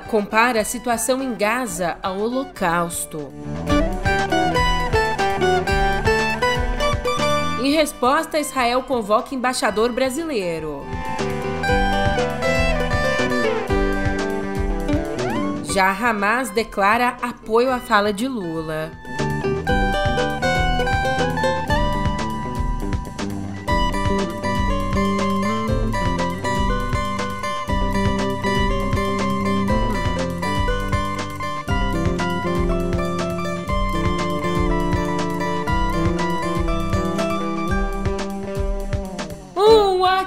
Compara 0.00 0.60
a 0.60 0.64
situação 0.64 1.22
em 1.22 1.34
Gaza 1.34 1.96
ao 2.02 2.18
Holocausto. 2.18 3.32
Em 7.62 7.72
resposta, 7.72 8.38
Israel 8.38 8.82
convoca 8.82 9.34
embaixador 9.34 9.92
brasileiro. 9.92 10.84
Já 15.64 15.90
Hamas 15.90 16.50
declara 16.50 17.16
apoio 17.20 17.70
à 17.72 17.78
fala 17.78 18.12
de 18.12 18.26
Lula. 18.26 18.92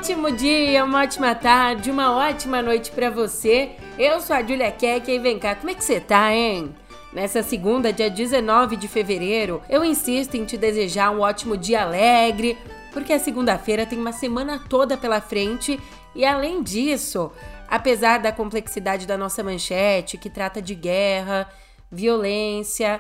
Ótimo 0.10 0.32
dia, 0.32 0.84
uma 0.84 1.04
ótima 1.04 1.36
tarde, 1.36 1.92
uma 1.92 2.16
ótima 2.16 2.64
noite 2.64 2.90
para 2.90 3.12
você. 3.12 3.74
Eu 3.96 4.20
sou 4.20 4.36
a 4.36 4.42
Julia 4.42 4.72
Keck 4.72 5.08
e 5.08 5.20
vem 5.20 5.38
cá, 5.38 5.54
como 5.54 5.70
é 5.70 5.76
que 5.76 5.84
você 5.84 6.00
tá, 6.00 6.34
hein? 6.34 6.74
Nessa 7.14 7.44
segunda, 7.44 7.94
dia 7.94 8.10
19 8.10 8.76
de 8.76 8.88
fevereiro, 8.88 9.62
eu 9.70 9.86
insisto 9.86 10.34
em 10.34 10.46
te 10.46 10.58
desejar 10.58 11.12
um 11.12 11.20
ótimo 11.20 11.56
dia 11.56 11.84
alegre, 11.84 12.58
porque 12.92 13.14
a 13.14 13.20
segunda-feira 13.20 13.86
tem 13.86 14.00
uma 14.00 14.12
semana 14.12 14.60
toda 14.68 14.98
pela 14.98 15.22
frente 15.22 15.80
e 16.16 16.26
além 16.26 16.64
disso, 16.64 17.32
apesar 17.68 18.18
da 18.18 18.32
complexidade 18.32 19.06
da 19.06 19.16
nossa 19.16 19.44
manchete, 19.44 20.18
que 20.18 20.28
trata 20.28 20.60
de 20.60 20.74
guerra, 20.74 21.48
violência, 21.92 23.00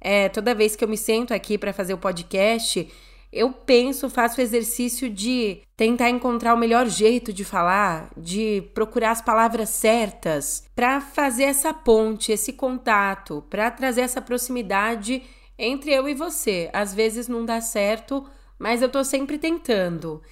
é, 0.00 0.28
toda 0.28 0.56
vez 0.56 0.74
que 0.74 0.82
eu 0.82 0.88
me 0.88 0.98
sento 0.98 1.32
aqui 1.32 1.56
para 1.56 1.72
fazer 1.72 1.94
o 1.94 1.98
podcast, 1.98 2.90
eu 3.32 3.50
penso, 3.50 4.10
faço 4.10 4.40
o 4.40 4.44
exercício 4.44 5.08
de 5.08 5.62
tentar 5.74 6.10
encontrar 6.10 6.52
o 6.52 6.58
melhor 6.58 6.86
jeito 6.86 7.32
de 7.32 7.44
falar, 7.44 8.10
de 8.14 8.62
procurar 8.74 9.12
as 9.12 9.22
palavras 9.22 9.70
certas 9.70 10.68
para 10.76 11.00
fazer 11.00 11.44
essa 11.44 11.72
ponte, 11.72 12.30
esse 12.30 12.52
contato, 12.52 13.42
para 13.48 13.70
trazer 13.70 14.02
essa 14.02 14.20
proximidade 14.20 15.22
entre 15.58 15.92
eu 15.92 16.06
e 16.06 16.14
você. 16.14 16.68
Às 16.74 16.92
vezes 16.92 17.26
não 17.26 17.46
dá 17.46 17.60
certo, 17.62 18.22
mas 18.58 18.82
eu 18.82 18.88
tô 18.90 19.02
sempre 19.02 19.38
tentando. 19.38 20.22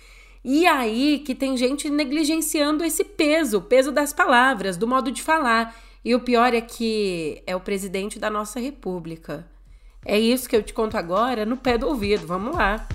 E 0.45 0.67
aí 0.67 1.21
que 1.21 1.35
tem 1.35 1.57
gente 1.57 1.89
negligenciando 1.89 2.85
esse 2.85 3.03
peso, 3.03 3.59
o 3.59 3.63
peso 3.63 3.91
das 3.91 4.13
palavras, 4.13 4.77
do 4.77 4.87
modo 4.87 5.11
de 5.11 5.23
falar. 5.23 5.75
E 6.05 6.15
o 6.15 6.21
pior 6.21 6.53
é 6.53 6.61
que 6.61 7.43
é 7.47 7.57
o 7.57 7.61
presidente 7.61 8.19
da 8.19 8.31
nossa 8.31 8.61
república. 8.61 9.50
É 10.05 10.19
isso 10.19 10.49
que 10.49 10.57
eu 10.57 10.63
te 10.63 10.73
conto 10.73 10.97
agora 10.97 11.45
no 11.45 11.57
pé 11.57 11.77
do 11.77 11.87
ouvido. 11.89 12.27
Vamos 12.27 12.55
lá. 12.55 12.87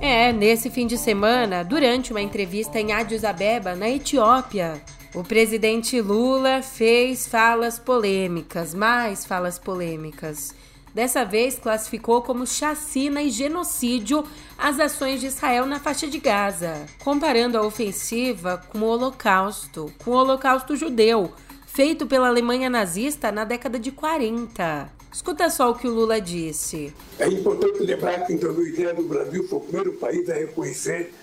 É, 0.00 0.32
nesse 0.32 0.70
fim 0.70 0.86
de 0.86 0.98
semana, 0.98 1.62
durante 1.62 2.10
uma 2.10 2.20
entrevista 2.20 2.78
em 2.78 2.92
Addis 2.92 3.24
Abeba, 3.24 3.74
na 3.74 3.88
Etiópia, 3.88 4.80
o 5.14 5.24
presidente 5.24 6.00
Lula 6.00 6.62
fez 6.62 7.26
falas 7.26 7.78
polêmicas, 7.78 8.74
mais 8.74 9.24
falas 9.24 9.58
polêmicas. 9.58 10.54
Dessa 10.98 11.24
vez, 11.24 11.56
classificou 11.56 12.22
como 12.22 12.44
chacina 12.44 13.22
e 13.22 13.30
genocídio 13.30 14.24
as 14.58 14.80
ações 14.80 15.20
de 15.20 15.28
Israel 15.28 15.64
na 15.64 15.78
faixa 15.78 16.08
de 16.08 16.18
Gaza, 16.18 16.86
comparando 16.98 17.56
a 17.56 17.62
ofensiva 17.62 18.60
com 18.68 18.80
o 18.80 18.84
Holocausto, 18.84 19.92
com 20.02 20.10
o 20.10 20.14
Holocausto 20.14 20.74
judeu, 20.74 21.32
feito 21.68 22.04
pela 22.04 22.26
Alemanha 22.26 22.68
nazista 22.68 23.30
na 23.30 23.44
década 23.44 23.78
de 23.78 23.92
40. 23.92 24.92
Escuta 25.12 25.48
só 25.50 25.70
o 25.70 25.76
que 25.76 25.86
o 25.86 25.94
Lula 25.94 26.20
disse. 26.20 26.92
É 27.16 27.28
importante 27.28 27.78
lembrar 27.78 28.26
que 28.26 28.32
em 28.32 28.36
2010 28.36 28.98
o 28.98 29.02
Brasil 29.04 29.46
foi 29.46 29.58
o 29.60 29.62
primeiro 29.62 29.92
país 29.92 30.28
a 30.28 30.34
reconhecer 30.34 31.14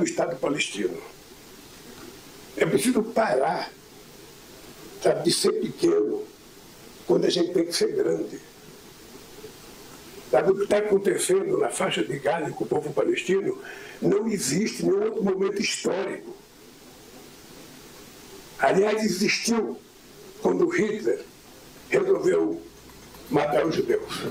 o 0.00 0.02
Estado 0.02 0.34
palestino. 0.34 0.98
É 2.56 2.66
preciso 2.66 3.04
parar 3.04 3.70
sabe, 5.00 5.22
de 5.22 5.30
ser 5.30 5.52
pequeno 5.60 6.24
quando 7.06 7.26
a 7.26 7.30
gente 7.30 7.52
tem 7.52 7.64
que 7.64 7.72
ser 7.72 7.92
grande. 7.92 8.50
Sabe 10.32 10.50
o 10.50 10.54
que 10.54 10.62
está 10.62 10.78
acontecendo 10.78 11.58
na 11.58 11.68
faixa 11.68 12.02
de 12.02 12.18
Gaza 12.18 12.50
com 12.52 12.64
o 12.64 12.66
povo 12.66 12.90
palestino? 12.90 13.58
Não 14.00 14.26
existe 14.26 14.82
nenhum 14.82 15.04
outro 15.04 15.22
momento 15.22 15.60
histórico. 15.60 16.34
Aliás, 18.58 19.04
existiu 19.04 19.76
quando 20.40 20.66
Hitler 20.70 21.22
resolveu 21.90 22.62
matar 23.28 23.66
os 23.66 23.74
judeus. 23.74 24.22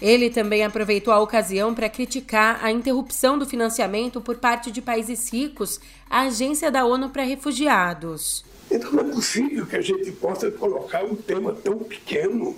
Ele 0.00 0.30
também 0.30 0.62
aproveitou 0.62 1.12
a 1.12 1.18
ocasião 1.18 1.74
para 1.74 1.88
criticar 1.88 2.64
a 2.64 2.70
interrupção 2.70 3.36
do 3.36 3.46
financiamento 3.46 4.20
por 4.20 4.36
parte 4.36 4.70
de 4.70 4.80
países 4.80 5.28
ricos 5.32 5.80
à 6.08 6.20
Agência 6.20 6.70
da 6.70 6.84
ONU 6.84 7.10
para 7.10 7.24
Refugiados. 7.24 8.44
Então 8.70 8.92
não 8.92 9.10
é 9.10 9.12
possível 9.12 9.66
que 9.66 9.74
a 9.74 9.82
gente 9.82 10.12
possa 10.12 10.52
colocar 10.52 11.04
um 11.04 11.16
tema 11.16 11.52
tão 11.52 11.78
pequeno 11.78 12.54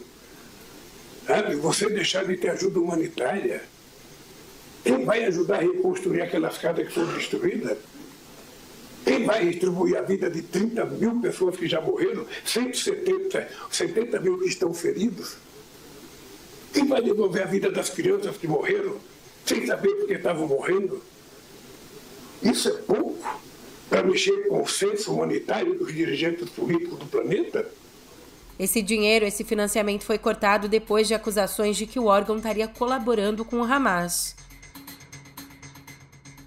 Sabe? 1.28 1.56
Você 1.56 1.90
deixar 1.90 2.24
de 2.24 2.38
ter 2.38 2.48
ajuda 2.48 2.80
humanitária. 2.80 3.62
Quem 4.82 5.04
vai 5.04 5.24
ajudar 5.24 5.56
a 5.56 5.60
reconstruir 5.60 6.22
aquelas 6.22 6.56
casas 6.56 6.86
que 6.86 6.94
foram 6.94 7.12
destruídas? 7.12 7.76
Quem 9.04 9.26
vai 9.26 9.46
distribuir 9.46 9.98
a 9.98 10.00
vida 10.00 10.30
de 10.30 10.40
30 10.40 10.86
mil 10.86 11.20
pessoas 11.20 11.54
que 11.54 11.68
já 11.68 11.82
morreram, 11.82 12.26
170 12.46 13.46
70 13.70 14.20
mil 14.20 14.38
que 14.38 14.48
estão 14.48 14.72
feridos? 14.72 15.36
Quem 16.72 16.86
vai 16.86 17.02
devolver 17.02 17.42
a 17.42 17.46
vida 17.46 17.70
das 17.70 17.90
crianças 17.90 18.38
que 18.38 18.48
morreram, 18.48 18.96
sem 19.44 19.66
saber 19.66 19.94
por 19.96 20.06
que 20.06 20.14
estavam 20.14 20.46
morrendo? 20.46 21.02
Isso 22.42 22.70
é 22.70 22.72
pouco 22.72 23.42
para 23.90 24.02
mexer 24.02 24.48
com 24.48 24.62
o 24.62 24.66
senso 24.66 25.12
humanitário 25.12 25.74
dos 25.74 25.92
dirigentes 25.92 26.48
políticos 26.48 26.98
do 26.98 27.06
planeta? 27.06 27.68
Esse 28.58 28.82
dinheiro, 28.82 29.24
esse 29.24 29.44
financiamento 29.44 30.04
foi 30.04 30.18
cortado 30.18 30.68
depois 30.68 31.06
de 31.06 31.14
acusações 31.14 31.76
de 31.76 31.86
que 31.86 32.00
o 32.00 32.06
órgão 32.06 32.36
estaria 32.36 32.66
colaborando 32.66 33.44
com 33.44 33.60
o 33.60 33.64
Hamas. 33.64 34.34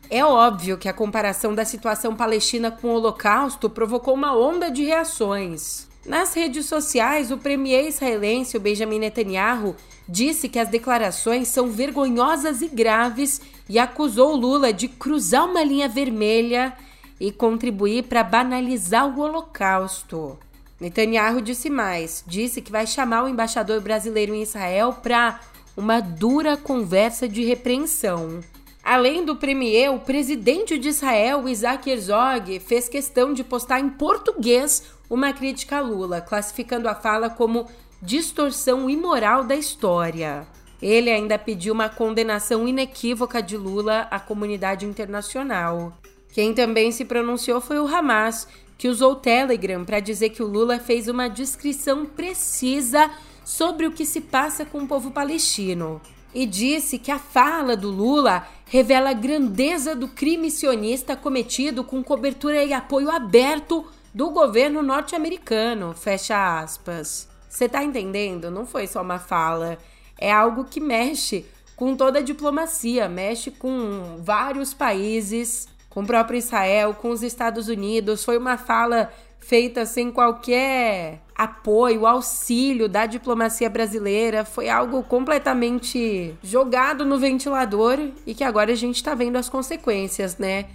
É 0.10 0.26
óbvio 0.26 0.78
que 0.78 0.90
a 0.90 0.94
comparação 0.94 1.56
da 1.56 1.64
situação 1.64 2.14
palestina 2.14 2.70
com 2.70 2.90
o 2.90 2.96
Holocausto 2.96 3.70
provocou 3.70 4.14
uma 4.14 4.38
onda 4.38 4.70
de 4.70 4.84
reações. 4.84 5.88
Nas 6.06 6.34
redes 6.34 6.66
sociais, 6.66 7.32
o 7.32 7.38
premier 7.38 7.88
israelense 7.88 8.60
Benjamin 8.60 9.00
Netanyahu 9.00 9.74
disse 10.10 10.50
que 10.50 10.60
as 10.60 10.68
declarações 10.68 11.48
são 11.48 11.70
vergonhosas 11.70 12.62
e 12.62 12.68
graves 12.68 13.40
e 13.70 13.80
acusou 13.80 14.36
Lula 14.36 14.74
de 14.74 14.90
cruzar 14.90 15.46
uma 15.46 15.64
linha 15.64 15.88
vermelha 15.88 16.74
e 17.18 17.32
contribuir 17.32 18.04
para 18.04 18.22
banalizar 18.22 19.08
o 19.08 19.22
Holocausto. 19.22 20.38
Netanyahu 20.82 21.42
disse 21.42 21.70
mais: 21.70 22.24
disse 22.26 22.60
que 22.60 22.72
vai 22.72 22.88
chamar 22.88 23.24
o 23.24 23.30
embaixador 23.30 23.80
brasileiro 23.80 24.34
em 24.34 24.42
Israel 24.42 24.94
para 24.94 25.40
uma 25.78 26.00
dura 26.00 26.58
conversa 26.58 27.30
de 27.30 27.44
repreensão. 27.44 28.40
Além 28.84 29.24
do 29.24 29.36
premier, 29.36 29.94
o 29.94 30.00
presidente 30.00 30.80
de 30.80 30.90
Israel, 30.90 31.48
Isaac 31.48 31.88
Herzog, 31.88 32.60
fez 32.60 32.90
questão 32.90 33.32
de 33.32 33.44
postar 33.44 33.80
em 33.80 33.90
português 33.90 34.92
uma 35.08 35.32
crítica 35.32 35.78
a 35.78 35.82
Lula, 35.82 36.20
classificando 36.20 36.90
a 36.90 36.96
fala 36.96 37.30
como 37.30 37.68
distorção 38.02 38.90
imoral 38.90 39.44
da 39.44 39.56
história. 39.56 40.48
Ele 40.82 41.12
ainda 41.12 41.38
pediu 41.38 41.76
uma 41.76 41.90
condenação 41.90 42.68
inequívoca 42.68 43.40
de 43.40 43.56
Lula 43.56 44.08
à 44.10 44.20
comunidade 44.20 44.84
internacional. 44.84 45.94
Quem 46.34 46.56
também 46.56 46.92
se 46.92 47.06
pronunciou 47.06 47.62
foi 47.62 47.78
o 47.78 47.86
Hamas, 47.86 48.48
que 48.82 48.88
usou 48.88 49.12
o 49.12 49.16
Telegram 49.16 49.86
para 49.86 50.00
dizer 50.00 50.30
que 50.30 50.42
o 50.42 50.48
Lula 50.48 50.80
fez 50.80 51.08
uma 51.08 51.28
descrição 51.28 52.04
precisa 52.04 53.12
sobre 53.46 53.86
o 53.86 53.92
que 53.92 54.08
se 54.08 54.20
passa 54.20 54.66
com 54.66 54.80
o 54.80 54.88
povo 54.88 55.12
palestino. 55.12 56.02
E 56.34 56.48
disse 56.48 56.98
que 56.98 57.12
a 57.12 57.20
fala 57.20 57.78
do 57.78 57.92
Lula 57.92 58.48
revela 58.66 59.12
a 59.12 59.14
grandeza 59.14 59.96
do 59.96 60.08
crime 60.08 60.50
sionista 60.50 61.16
cometido 61.16 61.84
com 61.84 62.04
cobertura 62.04 62.66
e 62.66 62.74
apoio 62.74 63.12
aberto 63.12 63.86
do 64.16 64.32
governo 64.32 64.82
norte-americano. 64.82 65.94
Fecha 65.94 66.60
aspas. 66.60 67.30
Você 67.48 67.70
tá 67.70 67.84
entendendo? 67.84 68.50
Não 68.50 68.66
foi 68.66 68.88
só 68.88 69.04
uma 69.04 69.20
fala. 69.20 69.78
É 70.18 70.32
algo 70.32 70.64
que 70.64 70.80
mexe 70.80 71.46
com 71.76 71.96
toda 71.96 72.18
a 72.18 72.24
diplomacia, 72.24 73.08
mexe 73.08 73.52
com 73.52 74.18
vários 74.24 74.74
países 74.74 75.68
com 75.92 76.02
o 76.02 76.08
próprio 76.08 76.38
Israel, 76.38 76.96
com 76.96 77.12
os 77.12 77.22
Estados 77.22 77.68
Unidos. 77.68 78.26
Foi 78.26 78.38
uma 78.38 78.58
fala 78.58 79.12
feita 79.40 79.86
sem 79.86 80.12
qualquer 80.12 81.22
apoio, 81.36 82.08
auxílio 82.08 82.88
da 82.88 83.06
diplomacia 83.06 83.70
brasileira, 83.70 84.46
foi 84.46 84.70
algo 84.70 85.04
completamente 85.04 86.36
jogado 86.42 87.04
no 87.04 87.18
ventilador 87.18 88.00
e 88.26 88.34
que 88.34 88.44
agora 88.44 88.72
a 88.72 88.76
gente 88.76 88.96
está 88.98 89.16
vendo 89.16 89.36
as 89.36 89.50
consequências, 89.50 90.38
né? 90.38 90.66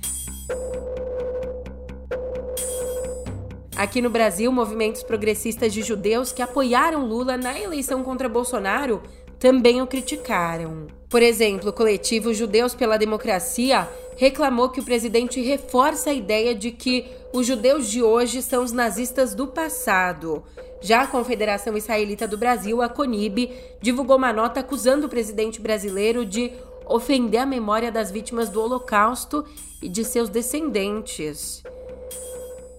Aqui 3.76 4.02
no 4.02 4.10
Brasil, 4.10 4.50
movimentos 4.50 5.02
progressistas 5.02 5.72
de 5.72 5.82
judeus 5.82 6.32
que 6.32 6.42
apoiaram 6.42 7.06
Lula 7.06 7.36
na 7.36 7.58
eleição 7.58 8.02
contra 8.02 8.28
Bolsonaro 8.28 9.02
também 9.38 9.82
o 9.82 9.86
criticaram. 9.86 10.86
Por 11.08 11.22
exemplo, 11.22 11.70
o 11.70 11.72
coletivo 11.72 12.32
Judeus 12.34 12.74
pela 12.74 12.96
Democracia 12.96 13.88
reclamou 14.16 14.70
que 14.70 14.80
o 14.80 14.84
presidente 14.84 15.40
reforça 15.40 16.10
a 16.10 16.14
ideia 16.14 16.54
de 16.54 16.70
que 16.70 17.06
os 17.32 17.46
judeus 17.46 17.88
de 17.88 18.02
hoje 18.02 18.42
são 18.42 18.64
os 18.64 18.72
nazistas 18.72 19.34
do 19.34 19.46
passado. 19.46 20.42
Já 20.80 21.02
a 21.02 21.06
Confederação 21.06 21.76
Israelita 21.76 22.26
do 22.26 22.38
Brasil, 22.38 22.82
a 22.82 22.88
CONIB, 22.88 23.50
divulgou 23.80 24.16
uma 24.16 24.32
nota 24.32 24.60
acusando 24.60 25.06
o 25.06 25.10
presidente 25.10 25.60
brasileiro 25.60 26.24
de 26.24 26.52
ofender 26.86 27.40
a 27.40 27.46
memória 27.46 27.90
das 27.92 28.10
vítimas 28.10 28.48
do 28.48 28.60
Holocausto 28.60 29.44
e 29.82 29.88
de 29.88 30.04
seus 30.04 30.28
descendentes. 30.28 31.62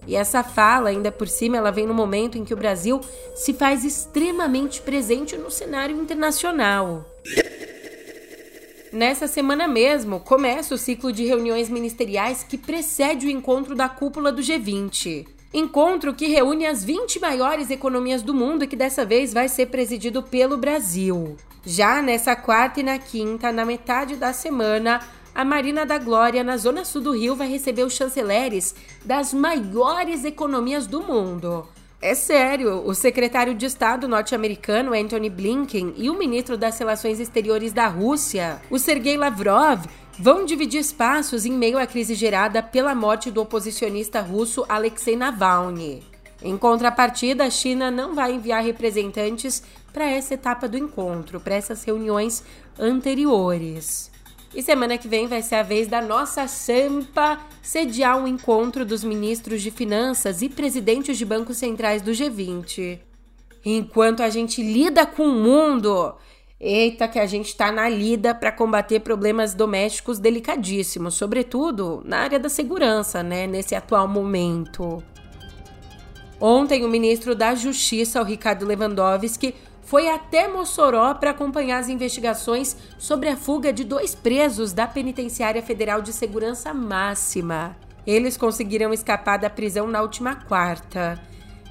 E 0.06 0.16
essa 0.16 0.42
fala, 0.42 0.88
ainda 0.88 1.12
por 1.12 1.28
cima, 1.28 1.58
ela 1.58 1.70
vem 1.70 1.86
no 1.86 1.92
momento 1.92 2.38
em 2.38 2.44
que 2.44 2.54
o 2.54 2.56
Brasil 2.56 2.98
se 3.34 3.52
faz 3.52 3.84
extremamente 3.84 4.80
presente 4.80 5.36
no 5.36 5.50
cenário 5.50 5.94
internacional. 5.94 7.04
Nessa 8.92 9.26
semana 9.26 9.68
mesmo, 9.68 10.18
começa 10.18 10.74
o 10.74 10.78
ciclo 10.78 11.12
de 11.12 11.24
reuniões 11.24 11.68
ministeriais 11.68 12.42
que 12.42 12.56
precede 12.56 13.26
o 13.26 13.30
encontro 13.30 13.74
da 13.74 13.88
cúpula 13.88 14.32
do 14.32 14.40
G20. 14.40 15.26
Encontro 15.52 16.14
que 16.14 16.26
reúne 16.26 16.66
as 16.66 16.84
20 16.84 17.20
maiores 17.20 17.70
economias 17.70 18.22
do 18.22 18.32
mundo 18.32 18.64
e 18.64 18.66
que 18.66 18.76
dessa 18.76 19.04
vez 19.04 19.32
vai 19.32 19.48
ser 19.48 19.66
presidido 19.66 20.22
pelo 20.22 20.56
Brasil. 20.56 21.36
Já 21.64 22.00
nessa 22.00 22.34
quarta 22.34 22.80
e 22.80 22.82
na 22.82 22.98
quinta, 22.98 23.52
na 23.52 23.64
metade 23.64 24.16
da 24.16 24.32
semana, 24.32 25.00
a 25.34 25.44
Marina 25.44 25.84
da 25.84 25.98
Glória, 25.98 26.42
na 26.42 26.56
zona 26.56 26.84
sul 26.84 27.02
do 27.02 27.12
Rio, 27.12 27.36
vai 27.36 27.48
receber 27.48 27.82
os 27.82 27.92
chanceleres 27.92 28.74
das 29.04 29.34
maiores 29.34 30.24
economias 30.24 30.86
do 30.86 31.02
mundo. 31.02 31.68
É 32.00 32.14
sério, 32.14 32.86
o 32.86 32.94
secretário 32.94 33.52
de 33.56 33.66
Estado 33.66 34.06
norte-americano 34.06 34.94
Anthony 34.94 35.28
Blinken 35.28 35.94
e 35.96 36.08
o 36.08 36.16
ministro 36.16 36.56
das 36.56 36.78
Relações 36.78 37.18
Exteriores 37.18 37.72
da 37.72 37.88
Rússia, 37.88 38.62
o 38.70 38.78
Sergei 38.78 39.16
Lavrov, 39.16 39.84
vão 40.16 40.44
dividir 40.44 40.80
espaços 40.80 41.44
em 41.44 41.50
meio 41.50 41.76
à 41.76 41.88
crise 41.88 42.14
gerada 42.14 42.62
pela 42.62 42.94
morte 42.94 43.32
do 43.32 43.42
oposicionista 43.42 44.20
russo 44.20 44.64
Alexei 44.68 45.16
Navalny. 45.16 46.00
Em 46.40 46.56
contrapartida, 46.56 47.44
a 47.44 47.50
China 47.50 47.90
não 47.90 48.14
vai 48.14 48.32
enviar 48.32 48.62
representantes 48.62 49.60
para 49.92 50.08
essa 50.08 50.34
etapa 50.34 50.68
do 50.68 50.78
encontro, 50.78 51.40
para 51.40 51.56
essas 51.56 51.82
reuniões 51.82 52.44
anteriores. 52.78 54.08
E 54.54 54.62
semana 54.62 54.96
que 54.96 55.06
vem 55.06 55.26
vai 55.26 55.42
ser 55.42 55.56
a 55.56 55.62
vez 55.62 55.86
da 55.88 56.00
nossa 56.00 56.48
Sampa 56.48 57.38
sediar 57.62 58.16
um 58.16 58.26
encontro 58.26 58.84
dos 58.84 59.04
ministros 59.04 59.60
de 59.60 59.70
finanças 59.70 60.40
e 60.40 60.48
presidentes 60.48 61.18
de 61.18 61.24
bancos 61.24 61.58
centrais 61.58 62.00
do 62.00 62.12
G20. 62.12 62.98
Enquanto 63.64 64.22
a 64.22 64.30
gente 64.30 64.62
lida 64.62 65.04
com 65.04 65.24
o 65.24 65.34
mundo, 65.34 66.14
eita 66.58 67.06
que 67.06 67.18
a 67.18 67.26
gente 67.26 67.48
está 67.48 67.70
na 67.70 67.88
lida 67.88 68.34
para 68.34 68.50
combater 68.50 69.00
problemas 69.00 69.52
domésticos 69.52 70.18
delicadíssimos, 70.18 71.14
sobretudo 71.14 72.02
na 72.04 72.20
área 72.20 72.38
da 72.38 72.48
segurança, 72.48 73.22
né, 73.22 73.46
nesse 73.46 73.74
atual 73.74 74.08
momento. 74.08 75.02
Ontem, 76.40 76.84
o 76.84 76.88
ministro 76.88 77.34
da 77.34 77.54
Justiça, 77.54 78.20
o 78.20 78.24
Ricardo 78.24 78.64
Lewandowski, 78.64 79.54
foi 79.88 80.06
até 80.10 80.46
Mossoró 80.46 81.14
para 81.14 81.30
acompanhar 81.30 81.78
as 81.78 81.88
investigações 81.88 82.76
sobre 82.98 83.30
a 83.30 83.36
fuga 83.38 83.72
de 83.72 83.84
dois 83.84 84.14
presos 84.14 84.74
da 84.74 84.86
Penitenciária 84.86 85.62
Federal 85.62 86.02
de 86.02 86.12
Segurança 86.12 86.74
Máxima. 86.74 87.74
Eles 88.06 88.36
conseguiram 88.36 88.92
escapar 88.92 89.38
da 89.38 89.48
prisão 89.48 89.88
na 89.88 90.02
última 90.02 90.34
quarta. 90.34 91.18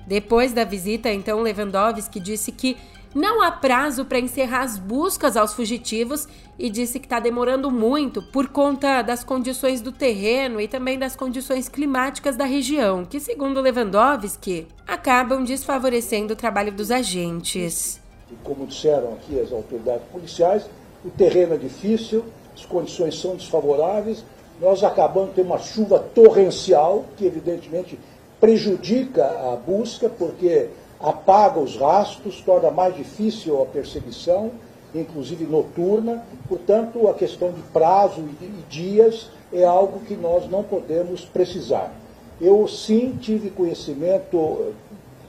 Depois 0.07 0.51
da 0.51 0.63
visita, 0.63 1.11
então, 1.11 1.41
Lewandowski 1.41 2.19
disse 2.19 2.51
que 2.51 2.75
não 3.13 3.39
há 3.43 3.51
prazo 3.51 4.03
para 4.03 4.19
encerrar 4.19 4.61
as 4.61 4.79
buscas 4.79 5.37
aos 5.37 5.53
fugitivos 5.53 6.27
e 6.57 6.71
disse 6.71 6.99
que 6.99 7.05
está 7.05 7.19
demorando 7.19 7.69
muito 7.69 8.23
por 8.23 8.47
conta 8.47 9.03
das 9.03 9.23
condições 9.23 9.79
do 9.79 9.91
terreno 9.91 10.59
e 10.59 10.67
também 10.67 10.97
das 10.97 11.15
condições 11.15 11.69
climáticas 11.69 12.35
da 12.35 12.45
região, 12.45 13.05
que, 13.05 13.19
segundo 13.19 13.61
Lewandowski, 13.61 14.67
acabam 14.87 15.43
desfavorecendo 15.43 16.33
o 16.33 16.35
trabalho 16.35 16.71
dos 16.71 16.89
agentes 16.89 18.01
como 18.43 18.65
disseram 18.65 19.13
aqui 19.13 19.39
as 19.39 19.51
autoridades 19.51 20.07
policiais, 20.11 20.63
o 21.05 21.09
terreno 21.09 21.55
é 21.55 21.57
difícil, 21.57 22.25
as 22.55 22.65
condições 22.65 23.19
são 23.19 23.35
desfavoráveis, 23.35 24.23
nós 24.59 24.83
acabamos 24.83 25.29
de 25.29 25.35
ter 25.35 25.41
uma 25.43 25.59
chuva 25.59 25.99
torrencial, 25.99 27.05
que 27.15 27.25
evidentemente 27.25 27.99
prejudica 28.39 29.25
a 29.25 29.55
busca, 29.55 30.09
porque 30.09 30.69
apaga 30.99 31.59
os 31.59 31.77
rastros, 31.77 32.41
torna 32.41 32.71
mais 32.71 32.95
difícil 32.95 33.61
a 33.61 33.65
perseguição, 33.65 34.51
inclusive 34.95 35.45
noturna. 35.45 36.25
Portanto, 36.47 37.07
a 37.07 37.13
questão 37.13 37.51
de 37.51 37.61
prazo 37.61 38.21
e 38.41 38.63
dias 38.69 39.29
é 39.53 39.63
algo 39.63 39.99
que 39.99 40.15
nós 40.15 40.49
não 40.49 40.63
podemos 40.63 41.21
precisar. 41.21 41.93
Eu 42.41 42.67
sim 42.67 43.17
tive 43.19 43.49
conhecimento 43.49 44.73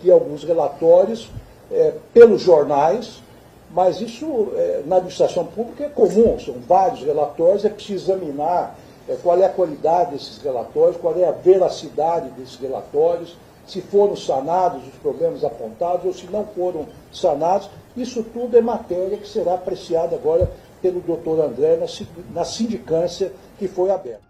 de 0.03 0.11
alguns 0.11 0.45
relatórios 0.45 1.29
é, 1.71 1.95
pelos 2.13 2.43
jornais, 2.43 3.23
mas 3.71 4.01
isso 4.01 4.49
é, 4.55 4.83
na 4.87 4.97
administração 4.97 5.45
pública 5.45 5.85
é 5.85 5.89
comum, 5.89 6.39
são 6.39 6.55
vários 6.67 7.03
relatórios, 7.03 7.65
é 7.65 7.69
preciso 7.69 8.11
examinar 8.11 8.79
é, 9.09 9.17
qual 9.23 9.39
é 9.39 9.45
a 9.45 9.51
qualidade 9.51 10.13
desses 10.13 10.39
relatórios, 10.39 10.97
qual 10.97 11.17
é 11.17 11.27
a 11.27 11.33
veracidade 11.33 12.31
desses 12.31 12.57
relatórios, 12.57 13.37
se 13.67 13.83
foram 13.83 14.17
sanados 14.17 14.83
os 14.87 14.95
problemas 14.95 15.45
apontados 15.45 16.07
ou 16.07 16.15
se 16.15 16.27
não 16.27 16.47
foram 16.47 16.87
sanados. 17.13 17.69
Isso 17.97 18.23
tudo 18.23 18.57
é 18.57 18.63
matéria 18.63 19.19
que 19.19 19.29
será 19.29 19.55
apreciada 19.55 20.17
agora 20.17 20.51
pelo 20.81 21.01
doutor 21.01 21.41
André 21.41 21.77
na, 21.77 21.87
na 22.33 22.45
sindicância 22.45 23.33
que 23.59 23.69
foi 23.69 23.91
aberta. 23.91 24.28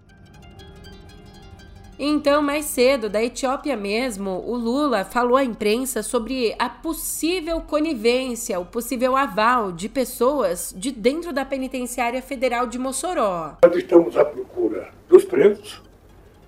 Então, 2.01 2.41
mais 2.41 2.67
cedo, 2.67 3.09
da 3.09 3.21
Etiópia 3.21 3.77
mesmo, 3.77 4.45
o 4.47 4.55
Lula 4.57 5.05
falou 5.05 5.37
à 5.37 5.43
imprensa 5.43 6.01
sobre 6.01 6.55
a 6.57 6.69
possível 6.69 7.61
conivência, 7.61 8.61
o 8.61 8.65
possível 8.65 9.17
aval 9.17 9.73
de 9.73 9.89
pessoas 9.89 10.73
de 10.77 10.93
dentro 10.93 11.33
da 11.33 11.45
penitenciária 11.45 12.23
federal 12.23 12.69
de 12.69 12.79
Mossoró. 12.79 13.57
Nós 13.65 13.75
estamos 13.75 14.17
à 14.17 14.25
procura 14.25 14.91
dos 15.09 15.25
presos, 15.25 15.83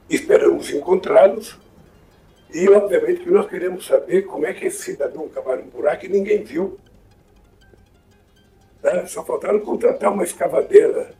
esperamos 0.08 0.70
encontrá-los 0.70 1.58
e, 2.54 2.68
obviamente, 2.68 3.24
que 3.24 3.30
nós 3.32 3.48
queremos 3.48 3.86
saber 3.86 4.22
como 4.22 4.46
é 4.46 4.52
que 4.52 4.66
esse 4.66 4.84
cidadão 4.84 5.28
cavaram 5.28 5.64
um 5.64 5.68
buraco 5.68 6.06
e 6.06 6.08
ninguém 6.08 6.44
viu. 6.44 6.78
Né? 8.84 9.04
Só 9.06 9.24
faltaram 9.24 9.58
contratar 9.58 10.12
uma 10.12 10.22
escavadeira. 10.22 11.12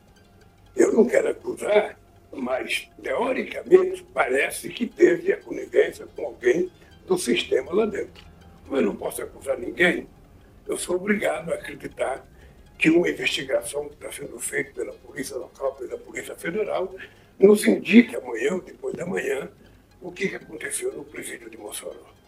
Eu 0.77 0.93
não 0.93 1.05
quero 1.05 1.31
acusar 1.31 2.00
mas, 2.33 2.89
teoricamente, 3.03 4.05
parece 4.15 4.69
que 4.69 4.87
teve 4.87 5.33
a 5.33 5.37
conivência 5.37 6.07
com 6.15 6.27
alguém 6.27 6.71
do 7.07 7.19
sistema 7.19 7.73
lá 7.73 7.87
dentro. 7.87 8.25
Como 8.65 8.77
eu 8.77 8.83
não 8.83 8.97
posso 8.97 9.23
acusar 9.23 9.59
ninguém, 9.59 10.07
eu 10.67 10.79
sou 10.79 10.97
obrigado 10.97 11.51
a 11.53 11.57
acreditar 11.57 12.25
que 12.79 12.89
uma 12.89 13.11
investigação 13.11 13.89
que 13.89 13.95
está 13.95 14.13
sendo 14.13 14.39
feita 14.39 14.73
pela 14.73 14.93
Polícia 14.93 15.37
Local, 15.37 15.75
pela 15.75 15.99
Polícia 15.99 16.35
Federal, 16.37 16.95
nos 17.39 17.67
indique 17.67 18.17
amanhã 18.17 18.55
ou 18.55 18.61
depois 18.61 18.95
da 18.95 19.05
manhã 19.05 19.51
o 20.01 20.11
que 20.13 20.35
aconteceu 20.35 20.93
no 20.93 21.05
presídio 21.05 21.51
de 21.51 21.59
Mossoró. 21.59 22.20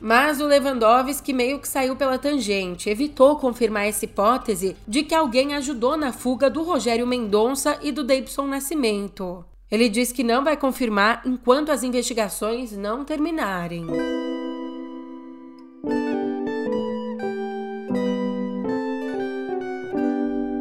Mas 0.00 0.40
o 0.40 0.46
Lewandowski 0.46 1.32
meio 1.34 1.58
que 1.58 1.68
saiu 1.68 1.94
pela 1.94 2.18
tangente, 2.18 2.88
evitou 2.88 3.36
confirmar 3.36 3.86
essa 3.86 4.06
hipótese 4.06 4.74
de 4.88 5.02
que 5.02 5.14
alguém 5.14 5.54
ajudou 5.54 5.94
na 5.94 6.10
fuga 6.10 6.48
do 6.48 6.62
Rogério 6.62 7.06
Mendonça 7.06 7.78
e 7.82 7.92
do 7.92 8.02
Davidson 8.02 8.46
Nascimento. 8.46 9.44
Ele 9.70 9.90
diz 9.90 10.10
que 10.10 10.24
não 10.24 10.42
vai 10.42 10.56
confirmar 10.56 11.20
enquanto 11.26 11.70
as 11.70 11.82
investigações 11.82 12.72
não 12.72 13.04
terminarem. 13.04 13.86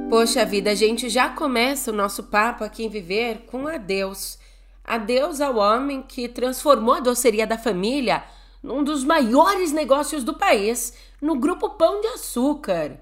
Poxa 0.09 0.43
vida, 0.43 0.71
a 0.71 0.75
gente 0.75 1.07
já 1.07 1.29
começa 1.29 1.91
o 1.91 1.95
nosso 1.95 2.23
papo 2.23 2.63
aqui 2.65 2.83
em 2.83 2.89
Viver 2.89 3.45
com 3.47 3.67
adeus. 3.67 4.37
Adeus 4.83 5.39
ao 5.39 5.55
homem 5.55 6.01
que 6.01 6.27
transformou 6.27 6.95
a 6.95 6.99
doceria 6.99 7.47
da 7.47 7.57
família 7.57 8.23
num 8.61 8.83
dos 8.83 9.03
maiores 9.03 9.71
negócios 9.71 10.23
do 10.23 10.33
país, 10.33 10.93
no 11.21 11.35
grupo 11.35 11.69
Pão 11.71 12.01
de 12.01 12.07
Açúcar. 12.07 12.99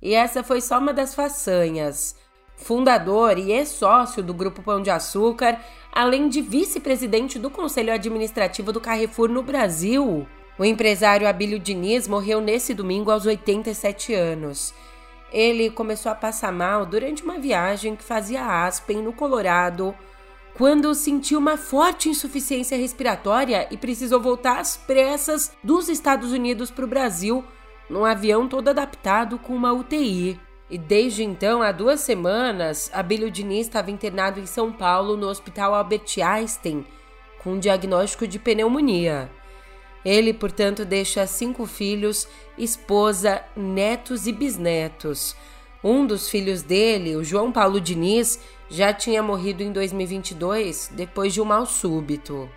E 0.00 0.14
essa 0.14 0.42
foi 0.42 0.60
só 0.60 0.78
uma 0.78 0.92
das 0.92 1.14
façanhas. 1.14 2.16
fundador 2.56 3.38
e 3.38 3.52
ex-sócio 3.52 4.22
do 4.22 4.32
Grupo 4.32 4.62
Pão 4.62 4.80
de 4.80 4.88
Açúcar, 4.90 5.60
além 5.92 6.26
de 6.26 6.40
vice-presidente 6.40 7.38
do 7.38 7.50
Conselho 7.50 7.92
Administrativo 7.92 8.72
do 8.72 8.80
Carrefour 8.80 9.28
no 9.28 9.42
Brasil. 9.42 10.26
O 10.58 10.64
empresário 10.64 11.28
Abílio 11.28 11.58
Diniz 11.58 12.08
morreu 12.08 12.40
nesse 12.40 12.72
domingo 12.72 13.10
aos 13.10 13.26
87 13.26 14.14
anos. 14.14 14.72
Ele 15.30 15.68
começou 15.68 16.10
a 16.10 16.14
passar 16.14 16.50
mal 16.50 16.86
durante 16.86 17.22
uma 17.22 17.38
viagem 17.38 17.94
que 17.94 18.02
fazia 18.02 18.64
Aspen, 18.64 19.02
no 19.02 19.12
Colorado, 19.12 19.94
quando 20.56 20.94
sentiu 20.94 21.38
uma 21.38 21.58
forte 21.58 22.08
insuficiência 22.08 22.78
respiratória 22.78 23.68
e 23.70 23.76
precisou 23.76 24.20
voltar 24.20 24.58
às 24.58 24.74
pressas 24.74 25.52
dos 25.62 25.90
Estados 25.90 26.32
Unidos 26.32 26.70
para 26.70 26.84
o 26.84 26.88
Brasil, 26.88 27.44
num 27.90 28.06
avião 28.06 28.48
todo 28.48 28.68
adaptado 28.68 29.38
com 29.38 29.54
uma 29.54 29.72
UTI. 29.72 30.40
E 30.70 30.78
desde 30.78 31.22
então, 31.22 31.60
há 31.60 31.70
duas 31.70 32.00
semanas, 32.00 32.90
Abílio 32.92 33.30
Diniz 33.30 33.66
estava 33.66 33.90
internado 33.90 34.40
em 34.40 34.46
São 34.46 34.72
Paulo, 34.72 35.14
no 35.14 35.28
Hospital 35.28 35.74
Albert 35.74 36.06
Einstein, 36.24 36.86
com 37.44 37.52
um 37.52 37.58
diagnóstico 37.58 38.26
de 38.26 38.38
pneumonia. 38.38 39.30
Ele, 40.04 40.32
portanto, 40.32 40.86
deixa 40.86 41.26
cinco 41.26 41.66
filhos, 41.66 42.26
esposa, 42.56 43.42
netos 43.54 44.26
e 44.26 44.32
bisnetos. 44.32 45.36
Um 45.82 46.06
dos 46.06 46.28
filhos 46.28 46.62
dele, 46.62 47.16
o 47.16 47.24
João 47.24 47.52
Paulo 47.52 47.80
Diniz, 47.80 48.40
já 48.68 48.92
tinha 48.92 49.22
morrido 49.22 49.62
em 49.62 49.72
2022 49.72 50.90
depois 50.92 51.32
de 51.32 51.40
um 51.40 51.44
mal 51.44 51.66
súbito. 51.66 52.48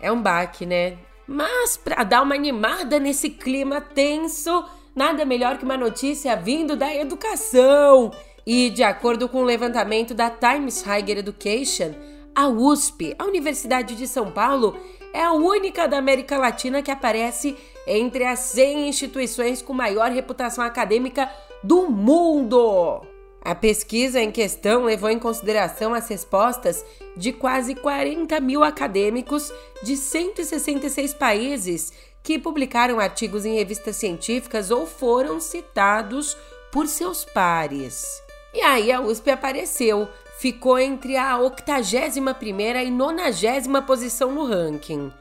É 0.00 0.10
um 0.10 0.20
baque, 0.20 0.66
né? 0.66 0.98
Mas 1.26 1.76
para 1.76 2.04
dar 2.04 2.22
uma 2.22 2.34
animada 2.34 2.98
nesse 2.98 3.30
clima 3.30 3.80
tenso, 3.80 4.64
nada 4.94 5.24
melhor 5.24 5.58
que 5.58 5.64
uma 5.64 5.76
notícia 5.76 6.36
vindo 6.36 6.76
da 6.76 6.94
educação. 6.94 8.12
E 8.46 8.70
de 8.70 8.82
acordo 8.82 9.28
com 9.28 9.38
o 9.38 9.42
um 9.42 9.44
levantamento 9.44 10.14
da 10.14 10.30
Times 10.30 10.82
Higher 10.82 11.18
Education, 11.18 11.94
a 12.34 12.46
USP, 12.48 13.14
a 13.18 13.24
Universidade 13.24 13.96
de 13.96 14.06
São 14.06 14.30
Paulo, 14.30 14.78
é 15.16 15.22
a 15.22 15.32
única 15.32 15.88
da 15.88 15.96
América 15.96 16.36
Latina 16.36 16.82
que 16.82 16.90
aparece 16.90 17.56
entre 17.86 18.22
as 18.24 18.38
100 18.40 18.86
instituições 18.90 19.62
com 19.62 19.72
maior 19.72 20.10
reputação 20.10 20.62
acadêmica 20.62 21.32
do 21.64 21.88
mundo. 21.90 23.00
A 23.40 23.54
pesquisa 23.54 24.20
em 24.20 24.30
questão 24.30 24.84
levou 24.84 25.08
em 25.08 25.18
consideração 25.18 25.94
as 25.94 26.06
respostas 26.06 26.84
de 27.16 27.32
quase 27.32 27.74
40 27.74 28.38
mil 28.40 28.62
acadêmicos 28.62 29.50
de 29.82 29.96
166 29.96 31.14
países 31.14 31.94
que 32.22 32.38
publicaram 32.38 33.00
artigos 33.00 33.46
em 33.46 33.54
revistas 33.54 33.96
científicas 33.96 34.70
ou 34.70 34.84
foram 34.84 35.40
citados 35.40 36.36
por 36.70 36.86
seus 36.86 37.24
pares. 37.24 38.04
E 38.52 38.60
aí 38.60 38.92
a 38.92 39.00
USP 39.00 39.30
apareceu, 39.30 40.08
ficou 40.38 40.78
entre 40.78 41.16
a 41.16 41.38
81ª 41.38 42.84
e 42.84 42.90
90 42.90 43.82
posição 43.82 44.32
no 44.32 44.44
ranking. 44.44 45.12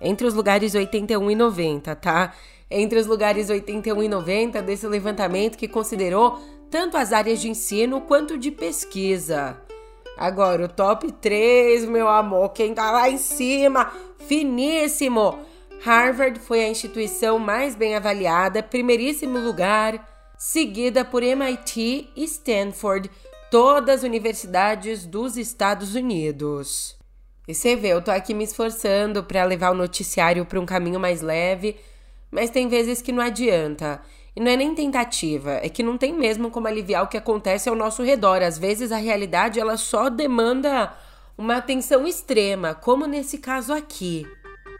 Entre 0.00 0.26
os 0.26 0.34
lugares 0.34 0.74
81 0.74 1.30
e 1.30 1.34
90, 1.34 1.96
tá? 1.96 2.34
Entre 2.70 2.98
os 2.98 3.06
lugares 3.06 3.48
81 3.48 4.02
e 4.02 4.08
90 4.08 4.62
desse 4.62 4.86
levantamento 4.86 5.56
que 5.56 5.68
considerou 5.68 6.38
tanto 6.70 6.96
as 6.96 7.12
áreas 7.12 7.40
de 7.40 7.48
ensino 7.48 8.00
quanto 8.00 8.36
de 8.36 8.50
pesquisa. 8.50 9.56
Agora, 10.16 10.64
o 10.64 10.68
top 10.68 11.12
3, 11.12 11.84
meu 11.84 12.08
amor, 12.08 12.50
quem 12.50 12.74
tá 12.74 12.90
lá 12.90 13.08
em 13.08 13.18
cima, 13.18 13.92
finíssimo. 14.26 15.38
Harvard 15.82 16.40
foi 16.40 16.64
a 16.64 16.68
instituição 16.68 17.38
mais 17.38 17.74
bem 17.74 17.94
avaliada, 17.94 18.62
primeiríssimo 18.62 19.38
lugar, 19.38 20.04
seguida 20.36 21.04
por 21.04 21.22
MIT 21.22 22.10
e 22.16 22.24
Stanford, 22.24 23.10
todas 23.50 24.00
as 24.00 24.02
universidades 24.02 25.06
dos 25.06 25.36
Estados 25.36 25.94
Unidos. 25.94 26.96
E 27.46 27.54
você 27.54 27.76
vê, 27.76 27.88
eu 27.88 28.02
tô 28.02 28.10
aqui 28.10 28.34
me 28.34 28.44
esforçando 28.44 29.22
para 29.22 29.44
levar 29.44 29.70
o 29.70 29.76
noticiário 29.76 30.44
para 30.44 30.58
um 30.58 30.66
caminho 30.66 30.98
mais 30.98 31.22
leve, 31.22 31.76
mas 32.30 32.50
tem 32.50 32.68
vezes 32.68 33.00
que 33.00 33.12
não 33.12 33.22
adianta. 33.22 34.00
E 34.34 34.40
não 34.40 34.50
é 34.50 34.56
nem 34.56 34.74
tentativa, 34.74 35.52
é 35.62 35.68
que 35.68 35.82
não 35.82 35.96
tem 35.96 36.12
mesmo 36.12 36.50
como 36.50 36.66
aliviar 36.66 37.04
o 37.04 37.06
que 37.06 37.16
acontece 37.16 37.68
ao 37.68 37.76
nosso 37.76 38.02
redor. 38.02 38.42
Às 38.42 38.58
vezes 38.58 38.90
a 38.90 38.96
realidade 38.96 39.60
ela 39.60 39.76
só 39.76 40.10
demanda 40.10 40.92
uma 41.38 41.56
atenção 41.56 42.06
extrema, 42.06 42.74
como 42.74 43.06
nesse 43.06 43.38
caso 43.38 43.72
aqui. 43.72 44.26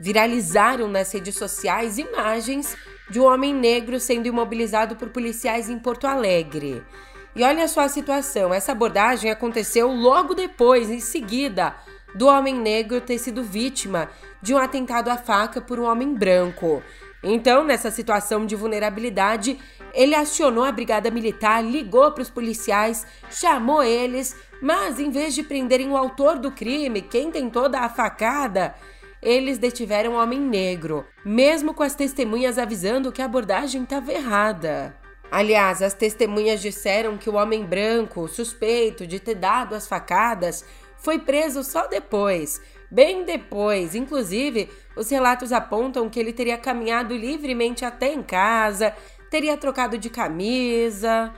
Viralizaram 0.00 0.88
nas 0.88 1.10
redes 1.12 1.36
sociais 1.36 1.96
imagens 1.98 2.76
de 3.08 3.20
um 3.20 3.24
homem 3.24 3.54
negro 3.54 3.98
sendo 4.00 4.26
imobilizado 4.26 4.96
por 4.96 5.08
policiais 5.10 5.70
em 5.70 5.78
Porto 5.78 6.06
Alegre. 6.06 6.82
E 7.36 7.44
olha 7.44 7.68
só 7.68 7.82
a 7.82 7.88
situação: 7.88 8.52
essa 8.52 8.72
abordagem 8.72 9.30
aconteceu 9.30 9.92
logo 9.92 10.34
depois, 10.34 10.88
em 10.90 11.00
seguida, 11.00 11.76
do 12.14 12.26
homem 12.26 12.54
negro 12.54 12.98
ter 12.98 13.18
sido 13.18 13.44
vítima 13.44 14.08
de 14.40 14.54
um 14.54 14.58
atentado 14.58 15.10
à 15.10 15.18
faca 15.18 15.60
por 15.60 15.78
um 15.78 15.84
homem 15.84 16.14
branco. 16.14 16.82
Então, 17.22 17.62
nessa 17.62 17.90
situação 17.90 18.46
de 18.46 18.56
vulnerabilidade, 18.56 19.58
ele 19.92 20.14
acionou 20.14 20.64
a 20.64 20.72
brigada 20.72 21.10
militar, 21.10 21.62
ligou 21.62 22.10
para 22.12 22.22
os 22.22 22.30
policiais, 22.30 23.06
chamou 23.30 23.82
eles, 23.82 24.34
mas 24.62 24.98
em 24.98 25.10
vez 25.10 25.34
de 25.34 25.42
prenderem 25.42 25.90
o 25.90 25.96
autor 25.96 26.38
do 26.38 26.50
crime, 26.50 27.02
quem 27.02 27.30
tentou 27.30 27.68
dar 27.68 27.82
a 27.82 27.88
facada, 27.88 28.74
eles 29.20 29.58
detiveram 29.58 30.12
o 30.12 30.16
homem 30.16 30.40
negro, 30.40 31.04
mesmo 31.24 31.74
com 31.74 31.82
as 31.82 31.94
testemunhas 31.94 32.58
avisando 32.58 33.12
que 33.12 33.20
a 33.20 33.26
abordagem 33.26 33.82
estava 33.82 34.12
errada. 34.12 35.05
Aliás, 35.30 35.82
as 35.82 35.94
testemunhas 35.94 36.62
disseram 36.62 37.16
que 37.16 37.28
o 37.28 37.34
homem 37.34 37.64
branco, 37.64 38.28
suspeito 38.28 39.06
de 39.06 39.18
ter 39.18 39.34
dado 39.34 39.74
as 39.74 39.86
facadas, 39.86 40.64
foi 40.96 41.18
preso 41.18 41.62
só 41.62 41.86
depois, 41.86 42.60
bem 42.90 43.24
depois. 43.24 43.94
Inclusive, 43.94 44.70
os 44.96 45.10
relatos 45.10 45.52
apontam 45.52 46.08
que 46.08 46.18
ele 46.18 46.32
teria 46.32 46.56
caminhado 46.56 47.14
livremente 47.14 47.84
até 47.84 48.12
em 48.12 48.22
casa, 48.22 48.94
teria 49.30 49.56
trocado 49.56 49.98
de 49.98 50.08
camisa. 50.08 51.32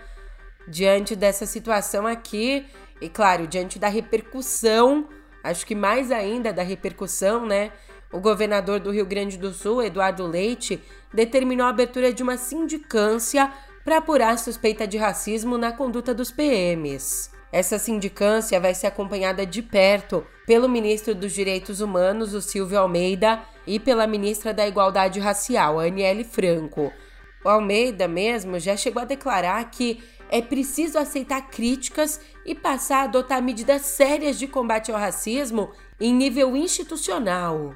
Diante 0.67 1.17
dessa 1.17 1.47
situação 1.47 2.07
aqui, 2.07 2.67
e 3.01 3.09
claro, 3.09 3.47
diante 3.47 3.79
da 3.79 3.89
repercussão, 3.89 5.09
acho 5.43 5.65
que 5.65 5.75
mais 5.75 6.13
ainda 6.13 6.53
da 6.53 6.63
repercussão, 6.63 7.47
né? 7.47 7.73
O 8.13 8.21
governador 8.21 8.81
do 8.81 8.91
Rio 8.91 9.07
Grande 9.07 9.37
do 9.37 9.53
Sul, 9.53 9.83
Eduardo 9.83 10.27
Leite, 10.27 10.83
determinou 11.13 11.67
a 11.67 11.71
abertura 11.71 12.13
de 12.13 12.23
uma 12.23 12.37
sindicância 12.37 13.53
para 13.89 13.97
apurar 13.97 14.39
suspeita 14.39 14.87
de 14.87 14.99
racismo 14.99 15.57
na 15.57 15.73
conduta 15.73 16.13
dos 16.13 16.31
PMs. 16.31 17.31
Essa 17.51 17.79
sindicância 17.79 18.61
vai 18.61 18.75
ser 18.75 18.87
acompanhada 18.87 19.47
de 19.47 19.63
perto 19.63 20.27
pelo 20.47 20.69
ministro 20.69 21.15
dos 21.15 21.33
Direitos 21.33 21.81
Humanos, 21.81 22.35
o 22.35 22.43
Silvio 22.43 22.79
Almeida, 22.79 23.41
e 23.67 23.81
pela 23.81 24.07
ministra 24.07 24.53
da 24.53 24.69
Igualdade 24.69 25.19
Racial, 25.19 25.81
Aniele 25.81 26.23
Franco. 26.23 26.93
O 27.43 27.49
Almeida 27.49 28.07
mesmo 28.07 28.61
já 28.61 28.77
chegou 28.77 29.01
a 29.01 29.07
declarar 29.07 29.71
que 29.71 30.05
é 30.29 30.43
preciso 30.43 30.99
aceitar 30.99 31.49
críticas 31.49 32.21
e 32.45 32.55
passar 32.55 32.99
a 32.99 33.05
adotar 33.05 33.43
medidas 33.43 33.81
sérias 33.87 34.39
de 34.39 34.47
combate 34.47 34.93
ao 34.93 34.99
racismo 34.99 35.73
em 35.99 36.13
nível 36.13 36.55
institucional. 36.55 37.75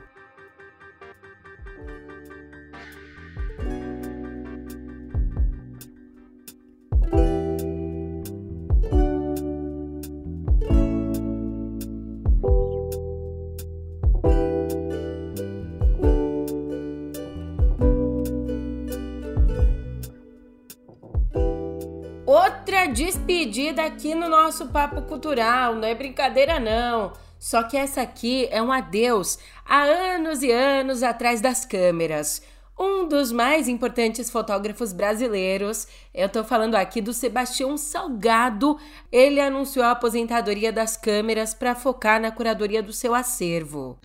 Outra 22.83 22.95
despedida 22.95 23.85
aqui 23.85 24.13
no 24.13 24.29
nosso 24.29 24.67
Papo 24.67 25.03
Cultural, 25.03 25.77
não 25.77 25.87
é 25.87 25.95
brincadeira 25.95 26.59
não. 26.59 27.13
Só 27.39 27.63
que 27.63 27.77
essa 27.77 28.03
aqui 28.03 28.49
é 28.51 28.61
um 28.61 28.73
adeus 28.73 29.39
há 29.65 29.83
anos 29.83 30.43
e 30.43 30.51
anos 30.51 31.05
atrás 31.05 31.41
das 31.41 31.65
câmeras. 31.65 32.43
Um 32.77 33.07
dos 33.07 33.31
mais 33.31 33.69
importantes 33.69 34.29
fotógrafos 34.31 34.93
brasileiros, 34.93 35.87
eu 36.13 36.29
tô 36.29 36.43
falando 36.43 36.75
aqui 36.75 37.01
do 37.01 37.13
Sebastião 37.13 37.79
Salgado. 37.79 38.77
Ele 39.13 39.41
anunciou 39.41 39.85
a 39.85 39.93
aposentadoria 39.93 40.73
das 40.73 40.97
câmeras 40.97 41.55
para 41.55 41.77
focar 41.77 42.21
na 42.21 42.33
curadoria 42.33 42.83
do 42.83 42.93
seu 42.93 43.15
acervo. 43.15 43.97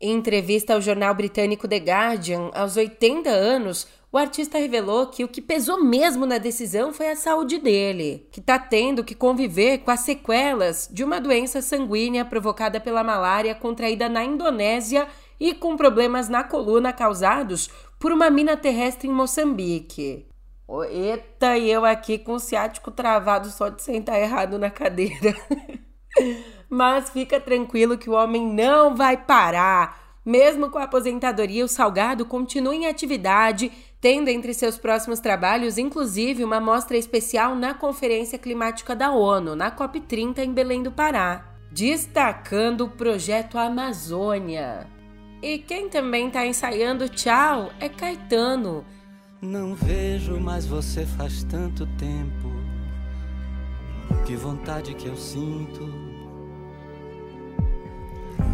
Em 0.00 0.16
entrevista 0.16 0.74
ao 0.74 0.80
jornal 0.80 1.14
britânico 1.14 1.68
The 1.68 1.78
Guardian, 1.78 2.50
aos 2.52 2.76
80 2.76 3.30
anos, 3.30 3.86
o 4.14 4.16
artista 4.16 4.58
revelou 4.58 5.08
que 5.08 5.24
o 5.24 5.28
que 5.28 5.42
pesou 5.42 5.82
mesmo 5.82 6.24
na 6.24 6.38
decisão 6.38 6.92
foi 6.92 7.10
a 7.10 7.16
saúde 7.16 7.58
dele, 7.58 8.28
que 8.30 8.38
está 8.38 8.56
tendo 8.56 9.02
que 9.02 9.12
conviver 9.12 9.78
com 9.78 9.90
as 9.90 10.00
sequelas 10.02 10.88
de 10.88 11.02
uma 11.02 11.20
doença 11.20 11.60
sanguínea 11.60 12.24
provocada 12.24 12.78
pela 12.78 13.02
malária 13.02 13.52
contraída 13.56 14.08
na 14.08 14.22
Indonésia 14.22 15.08
e 15.40 15.52
com 15.52 15.76
problemas 15.76 16.28
na 16.28 16.44
coluna 16.44 16.92
causados 16.92 17.68
por 17.98 18.12
uma 18.12 18.30
mina 18.30 18.56
terrestre 18.56 19.08
em 19.08 19.12
Moçambique. 19.12 20.28
Eita, 20.92 21.58
e 21.58 21.68
eu 21.68 21.84
aqui 21.84 22.16
com 22.16 22.34
o 22.34 22.38
ciático 22.38 22.92
travado 22.92 23.48
só 23.48 23.68
de 23.68 23.82
sentar 23.82 24.20
errado 24.20 24.60
na 24.60 24.70
cadeira. 24.70 25.34
Mas 26.70 27.10
fica 27.10 27.40
tranquilo 27.40 27.98
que 27.98 28.08
o 28.08 28.14
homem 28.14 28.46
não 28.46 28.94
vai 28.94 29.16
parar. 29.16 30.04
Mesmo 30.24 30.70
com 30.70 30.78
a 30.78 30.84
aposentadoria, 30.84 31.64
o 31.64 31.68
Salgado 31.68 32.24
continua 32.24 32.74
em 32.74 32.86
atividade, 32.86 33.70
tendo 34.04 34.28
entre 34.28 34.52
seus 34.52 34.76
próximos 34.76 35.18
trabalhos, 35.18 35.78
inclusive, 35.78 36.44
uma 36.44 36.60
mostra 36.60 36.94
especial 36.94 37.56
na 37.56 37.72
Conferência 37.72 38.38
Climática 38.38 38.94
da 38.94 39.10
ONU, 39.10 39.56
na 39.56 39.74
COP30 39.74 40.40
em 40.40 40.52
Belém 40.52 40.82
do 40.82 40.92
Pará, 40.92 41.54
destacando 41.72 42.82
o 42.82 42.90
projeto 42.90 43.56
Amazônia. 43.56 44.86
E 45.42 45.56
quem 45.56 45.88
também 45.88 46.26
está 46.26 46.44
ensaiando 46.44 47.08
tchau 47.08 47.72
é 47.80 47.88
Caetano. 47.88 48.84
Não 49.40 49.74
vejo 49.74 50.38
mais 50.38 50.66
você 50.66 51.06
faz 51.06 51.42
tanto 51.44 51.86
tempo. 51.96 52.52
Que 54.26 54.36
vontade 54.36 54.92
que 54.92 55.06
eu 55.06 55.16
sinto 55.16 55.90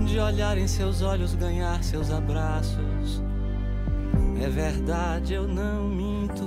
de 0.07 0.17
olhar 0.17 0.57
em 0.57 0.69
seus 0.69 1.03
olhos, 1.03 1.35
ganhar 1.35 1.83
seus 1.83 2.13
abraços. 2.13 3.30
É 4.43 4.49
verdade, 4.49 5.35
eu 5.35 5.47
não 5.47 5.89
minto. 5.89 6.45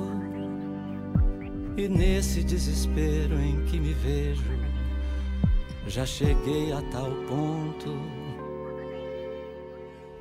E 1.78 1.88
nesse 1.88 2.44
desespero 2.44 3.40
em 3.40 3.64
que 3.66 3.80
me 3.80 3.94
vejo, 3.94 4.44
já 5.88 6.06
cheguei 6.06 6.72
a 6.72 6.82
tal 6.92 7.12
ponto 7.28 8.24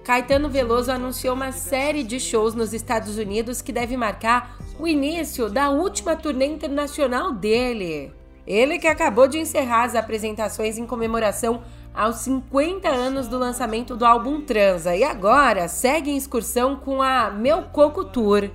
Caetano 0.04 0.48
Veloso 0.48 0.90
anunciou 0.90 1.34
uma 1.34 1.52
série 1.52 2.02
de 2.02 2.18
shows 2.18 2.54
nos 2.54 2.72
Estados 2.72 3.18
Unidos 3.18 3.62
que 3.62 3.72
deve 3.72 3.96
marcar 3.96 4.58
o 4.78 4.88
início 4.88 5.48
da 5.48 5.70
última 5.70 6.16
turnê 6.16 6.46
internacional 6.46 7.32
dele. 7.32 8.12
Ele 8.44 8.80
que 8.80 8.88
acabou 8.88 9.28
de 9.28 9.38
encerrar 9.38 9.84
as 9.84 9.94
apresentações 9.94 10.76
em 10.76 10.86
comemoração 10.86 11.62
aos 11.94 12.16
50 12.16 12.88
anos 12.88 13.28
do 13.28 13.38
lançamento 13.38 13.96
do 13.96 14.04
álbum 14.04 14.40
Transa 14.40 14.96
e 14.96 15.04
agora 15.04 15.68
segue 15.68 16.10
em 16.10 16.16
excursão 16.16 16.76
com 16.76 17.02
a 17.02 17.30
Meu 17.30 17.62
Coco 17.62 18.04
Tour. 18.04 18.50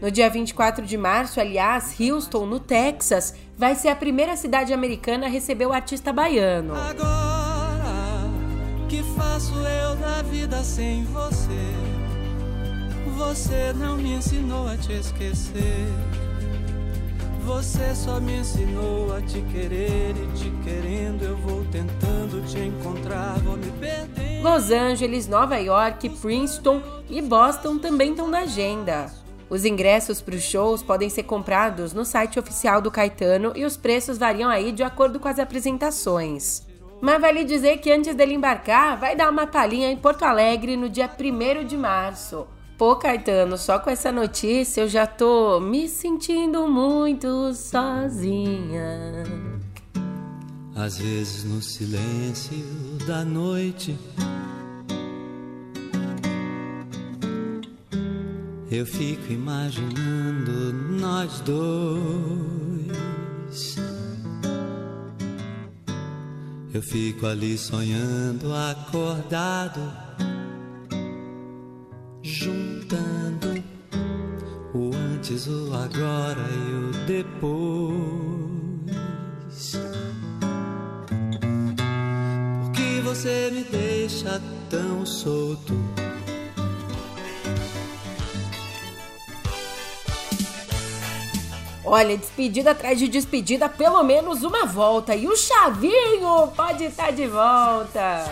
No 0.00 0.10
dia 0.10 0.28
24 0.28 0.84
de 0.84 0.96
março, 0.96 1.40
aliás, 1.40 1.94
Houston, 2.00 2.44
no 2.44 2.58
Texas, 2.58 3.34
vai 3.56 3.74
ser 3.74 3.88
a 3.88 3.96
primeira 3.96 4.36
cidade 4.36 4.72
americana 4.72 5.26
a 5.26 5.30
receber 5.30 5.66
o 5.66 5.72
artista 5.72 6.12
baiano. 6.12 6.74
Agora 6.74 7.32
que 8.88 9.02
faço 9.16 9.54
eu 9.54 9.94
na 9.96 10.22
vida 10.22 10.62
sem 10.62 11.04
você? 11.04 11.72
Você 13.16 13.72
não 13.74 13.96
me 13.96 14.14
ensinou 14.14 14.66
a 14.66 14.76
te 14.76 14.92
esquecer. 14.92 15.86
Você 17.44 17.94
só 17.94 18.20
me 18.20 18.38
ensinou 18.38 19.14
a 19.14 19.20
te 19.20 19.42
querer 19.42 20.14
e 20.16 20.38
te 20.38 20.50
querendo 20.62 21.24
eu 21.24 21.36
vou 21.36 21.64
tentando 21.64 22.40
te 22.46 22.58
encontrar, 22.60 23.38
vou 23.40 23.56
me 23.56 23.70
perder. 23.72 24.42
Los 24.42 24.70
Angeles, 24.70 25.26
Nova 25.26 25.56
York, 25.58 26.08
Princeton 26.20 26.80
e 27.10 27.20
Boston 27.20 27.78
também 27.78 28.10
estão 28.10 28.28
na 28.28 28.40
agenda. 28.40 29.10
Os 29.50 29.64
ingressos 29.64 30.20
para 30.22 30.36
os 30.36 30.42
shows 30.42 30.82
podem 30.82 31.10
ser 31.10 31.24
comprados 31.24 31.92
no 31.92 32.04
site 32.04 32.38
oficial 32.38 32.80
do 32.80 32.90
Caetano 32.90 33.52
e 33.56 33.64
os 33.64 33.76
preços 33.76 34.18
variam 34.18 34.48
aí 34.48 34.70
de 34.70 34.84
acordo 34.84 35.18
com 35.18 35.28
as 35.28 35.38
apresentações. 35.38 36.62
Mas 37.00 37.20
vale 37.20 37.42
dizer 37.42 37.78
que 37.78 37.90
antes 37.90 38.14
dele 38.14 38.34
embarcar, 38.34 38.96
vai 38.96 39.16
dar 39.16 39.28
uma 39.28 39.46
palhinha 39.46 39.90
em 39.90 39.96
Porto 39.96 40.22
Alegre 40.22 40.76
no 40.76 40.88
dia 40.88 41.10
1 41.10 41.66
de 41.66 41.76
março. 41.76 42.46
Pô, 42.76 42.96
Caetano, 42.96 43.56
só 43.56 43.78
com 43.78 43.90
essa 43.90 44.10
notícia 44.10 44.80
eu 44.80 44.88
já 44.88 45.06
tô 45.06 45.60
me 45.60 45.88
sentindo 45.88 46.66
muito 46.66 47.54
sozinha. 47.54 49.24
Às 50.74 50.98
vezes 50.98 51.44
no 51.44 51.62
silêncio 51.62 52.56
da 53.06 53.24
noite 53.24 53.96
eu 58.70 58.86
fico 58.86 59.32
imaginando 59.32 60.72
nós 60.98 61.40
dois 61.40 62.62
Eu 66.74 66.80
fico 66.80 67.26
ali 67.26 67.58
sonhando, 67.58 68.50
acordado, 68.54 69.78
juntando 72.22 73.62
o 74.72 74.90
antes, 74.94 75.46
o 75.46 75.74
agora 75.74 76.46
e 76.50 76.74
o 76.74 76.92
depois. 77.06 77.42
Por 82.62 82.72
que 82.72 83.00
você 83.00 83.50
me 83.52 83.64
deixa 83.64 84.40
tão 84.70 85.04
solto? 85.04 85.74
Olha, 91.84 92.16
despedida 92.16 92.70
atrás 92.70 92.98
de 92.98 93.06
despedida, 93.06 93.68
pelo 93.68 94.02
menos 94.02 94.44
uma 94.44 94.64
volta. 94.64 95.14
E 95.14 95.26
o 95.26 95.36
Chavinho 95.36 96.48
pode 96.56 96.84
estar 96.84 97.10
de 97.10 97.26
volta. 97.26 98.24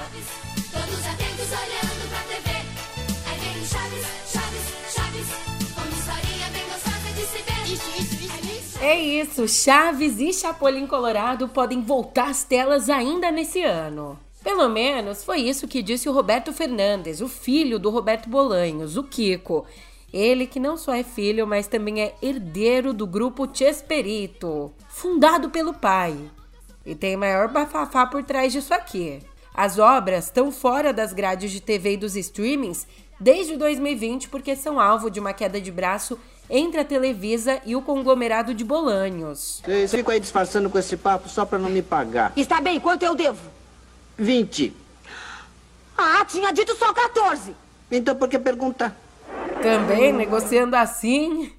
É 8.83 8.99
isso, 8.99 9.47
Chaves 9.47 10.19
e 10.21 10.33
Chapolin 10.33 10.87
Colorado 10.87 11.47
podem 11.47 11.83
voltar 11.83 12.31
às 12.31 12.45
telas 12.45 12.89
ainda 12.89 13.31
nesse 13.31 13.63
ano. 13.63 14.19
Pelo 14.43 14.71
menos 14.71 15.23
foi 15.23 15.41
isso 15.41 15.69
que 15.69 15.83
disse 15.83 16.09
o 16.09 16.13
Roberto 16.13 16.51
Fernandes, 16.51 17.21
o 17.21 17.29
filho 17.29 17.79
do 17.79 17.91
Roberto 17.91 18.31
Bolanhos, 18.31 18.97
o 18.97 19.05
Kiko. 19.05 19.67
Ele 20.11 20.47
que 20.47 20.59
não 20.59 20.79
só 20.79 20.95
é 20.95 21.03
filho, 21.03 21.47
mas 21.47 21.67
também 21.67 22.01
é 22.01 22.15
herdeiro 22.23 22.95
do 22.95 23.07
grupo 23.07 23.47
Chesperito, 23.53 24.73
fundado 24.89 25.51
pelo 25.51 25.75
pai. 25.75 26.17
E 26.87 26.95
tem 26.95 27.19
maior 27.19 27.49
bafafá 27.49 28.07
por 28.07 28.25
trás 28.25 28.51
disso 28.51 28.73
aqui. 28.73 29.21
As 29.53 29.79
obras 29.79 30.25
estão 30.25 30.51
fora 30.51 30.91
das 30.91 31.13
grades 31.13 31.51
de 31.51 31.61
TV 31.61 31.93
e 31.93 31.97
dos 31.99 32.17
streamings 32.17 32.87
desde 33.21 33.59
2020 33.59 34.31
porque 34.31 34.57
são 34.57 34.81
alvo 34.81 35.11
de 35.11 35.21
uma 35.21 35.35
queda 35.35 35.61
de 35.61 35.71
braço 35.71 36.19
entre 36.51 36.81
a 36.81 36.85
Televisa 36.85 37.61
e 37.65 37.77
o 37.77 37.83
conglomerado 37.83 38.53
de 38.53 38.65
Bolanhos. 38.65 39.63
Você 39.65 39.97
fica 39.97 40.13
aí 40.13 40.21
disfarçando 40.21 40.69
com 40.69 40.79
esse 40.79 40.97
papo 40.97 41.29
só 41.29 41.47
para 41.47 41.59
não 41.59 41.71
me 41.71 41.81
pagar. 41.81 42.33
Está 42.37 42.61
bem, 42.61 42.81
quanto 42.81 43.05
eu 43.05 43.15
devo? 43.15 43.41
20. 44.19 44.75
Ah, 45.97 46.25
tinha 46.25 46.53
dito 46.53 46.75
só 46.77 46.93
14. 46.93 47.55
Então 47.91 48.17
por 48.17 48.29
que 48.29 48.39
perguntar? 48.39 48.97
Também 49.63 50.13
negociando 50.13 50.75
assim. 50.75 51.53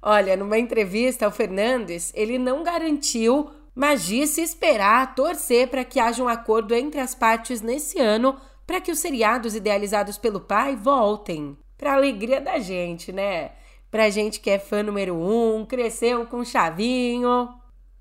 Olha, 0.00 0.36
numa 0.36 0.58
entrevista, 0.58 1.28
o 1.28 1.30
Fernandes, 1.30 2.12
ele 2.14 2.38
não 2.38 2.62
garantiu, 2.62 3.50
mas 3.74 4.04
disse 4.04 4.42
esperar, 4.42 5.14
torcer 5.14 5.68
para 5.68 5.84
que 5.84 6.00
haja 6.00 6.22
um 6.22 6.28
acordo 6.28 6.74
entre 6.74 7.00
as 7.00 7.14
partes 7.14 7.60
nesse 7.60 8.00
ano 8.00 8.36
para 8.66 8.80
que 8.80 8.90
os 8.90 8.98
seriados 8.98 9.54
idealizados 9.54 10.18
pelo 10.18 10.40
pai 10.40 10.76
voltem. 10.76 11.56
Para 11.78 11.94
alegria 11.94 12.40
da 12.40 12.58
gente, 12.58 13.12
né? 13.12 13.52
Pra 13.92 14.08
gente 14.08 14.40
que 14.40 14.48
é 14.48 14.58
fã 14.58 14.82
número 14.82 15.14
um, 15.14 15.66
cresceu 15.66 16.24
com 16.24 16.42
Chavinho. 16.42 17.50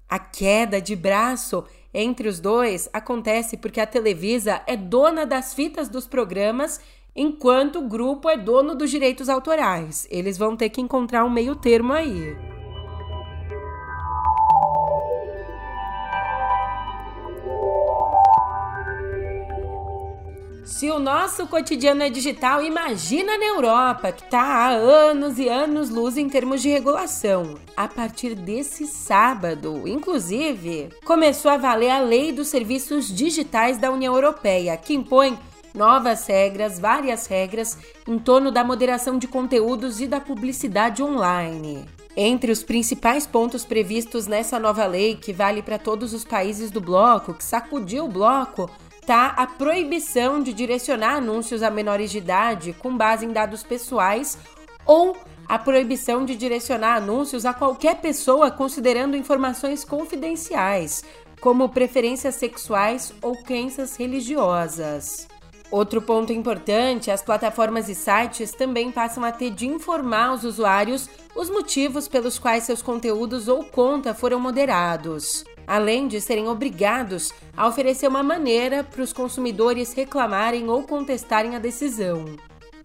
A 0.08 0.18
queda 0.18 0.80
de 0.80 0.96
braço 0.96 1.66
entre 1.94 2.30
os 2.30 2.40
dois 2.40 2.90
acontece 2.94 3.58
porque 3.58 3.82
a 3.82 3.86
Televisa 3.86 4.62
é 4.66 4.78
dona 4.78 5.26
das 5.26 5.54
fitas 5.54 5.90
dos 5.90 6.08
programas 6.08 6.80
enquanto 7.14 7.80
o 7.80 7.88
grupo 7.90 8.30
é 8.30 8.38
dono 8.38 8.74
dos 8.74 8.90
direitos 8.90 9.28
autorais. 9.28 10.08
Eles 10.10 10.38
vão 10.38 10.56
ter 10.56 10.70
que 10.70 10.80
encontrar 10.80 11.26
um 11.26 11.30
meio 11.30 11.58
termo 11.58 11.92
aí. 11.92 12.51
Se 20.64 20.92
o 20.92 21.00
nosso 21.00 21.48
cotidiano 21.48 22.04
é 22.04 22.10
digital, 22.10 22.64
imagina 22.64 23.36
na 23.38 23.46
Europa, 23.46 24.12
que 24.12 24.24
está 24.24 24.42
há 24.42 24.68
anos 24.70 25.40
e 25.40 25.50
anos 25.50 25.90
luz 25.90 26.18
em 26.18 26.30
termos 26.30 26.62
de 26.62 26.70
regulação. 26.70 27.56
A 27.76 27.88
partir 27.88 28.36
desse 28.36 28.86
sábado, 28.86 29.88
inclusive, 29.88 30.90
começou 31.04 31.50
a 31.50 31.58
valer 31.58 31.90
a 31.90 32.00
Lei 32.00 32.32
dos 32.32 32.48
Serviços 32.48 33.08
Digitais 33.08 33.80
da 33.80 33.92
União 33.92 34.14
Europeia, 34.14 34.78
que 34.78 34.94
impõe 34.94 35.38
novas 35.74 36.28
regras, 36.28 36.78
várias 36.78 37.26
regras 37.26 37.78
em 38.08 38.20
torno 38.20 38.52
da 38.52 38.64
moderação 38.64 39.18
de 39.18 39.28
conteúdos 39.28 40.00
e 40.00 40.06
da 40.06 40.20
publicidade 40.20 41.02
online. 41.02 41.86
Entre 42.16 42.52
os 42.52 42.62
principais 42.62 43.26
pontos 43.26 43.66
previstos 43.66 44.28
nessa 44.28 44.60
nova 44.60 44.86
lei, 44.86 45.16
que 45.16 45.34
vale 45.34 45.62
para 45.62 45.80
todos 45.80 46.14
os 46.14 46.24
países 46.24 46.70
do 46.70 46.82
bloco, 46.82 47.34
que 47.34 47.44
sacudiu 47.44 48.06
o 48.06 48.10
bloco, 48.10 48.70
está 49.12 49.34
a 49.36 49.46
proibição 49.46 50.42
de 50.42 50.54
direcionar 50.54 51.16
anúncios 51.16 51.62
a 51.62 51.70
menores 51.70 52.10
de 52.12 52.20
idade 52.20 52.72
com 52.72 52.96
base 52.96 53.26
em 53.26 53.34
dados 53.34 53.62
pessoais 53.62 54.38
ou 54.86 55.18
a 55.50 55.60
proibição 55.60 56.24
de 56.24 56.34
direcionar 56.34 56.96
anúncios 56.96 57.46
a 57.46 57.54
qualquer 57.54 58.00
pessoa 58.00 58.50
considerando 58.50 59.18
informações 59.18 59.84
confidenciais, 59.84 61.04
como 61.42 61.68
preferências 61.68 62.36
sexuais 62.36 63.14
ou 63.22 63.36
crenças 63.36 63.98
religiosas. 63.98 65.28
Outro 65.70 66.02
ponto 66.02 66.32
importante: 66.32 67.12
as 67.12 67.22
plataformas 67.22 67.90
e 67.90 67.96
sites 67.96 68.52
também 68.52 68.94
passam 68.94 69.26
a 69.26 69.32
ter 69.34 69.50
de 69.50 69.68
informar 69.68 70.36
os 70.36 70.46
usuários 70.46 71.10
os 71.36 71.50
motivos 71.50 72.08
pelos 72.08 72.40
quais 72.40 72.64
seus 72.64 72.82
conteúdos 72.82 73.50
ou 73.50 73.62
conta 73.66 74.14
foram 74.14 74.40
moderados, 74.40 75.44
além 75.68 76.08
de 76.08 76.20
serem 76.20 76.48
obrigados 76.48 77.32
a 77.56 77.68
oferecer 77.68 78.08
uma 78.08 78.24
maneira 78.24 78.84
para 78.84 79.02
os 79.02 79.14
consumidores 79.14 79.94
reclamarem 79.94 80.70
ou 80.70 80.84
contestarem 80.84 81.56
a 81.56 81.60
decisão. 81.60 82.26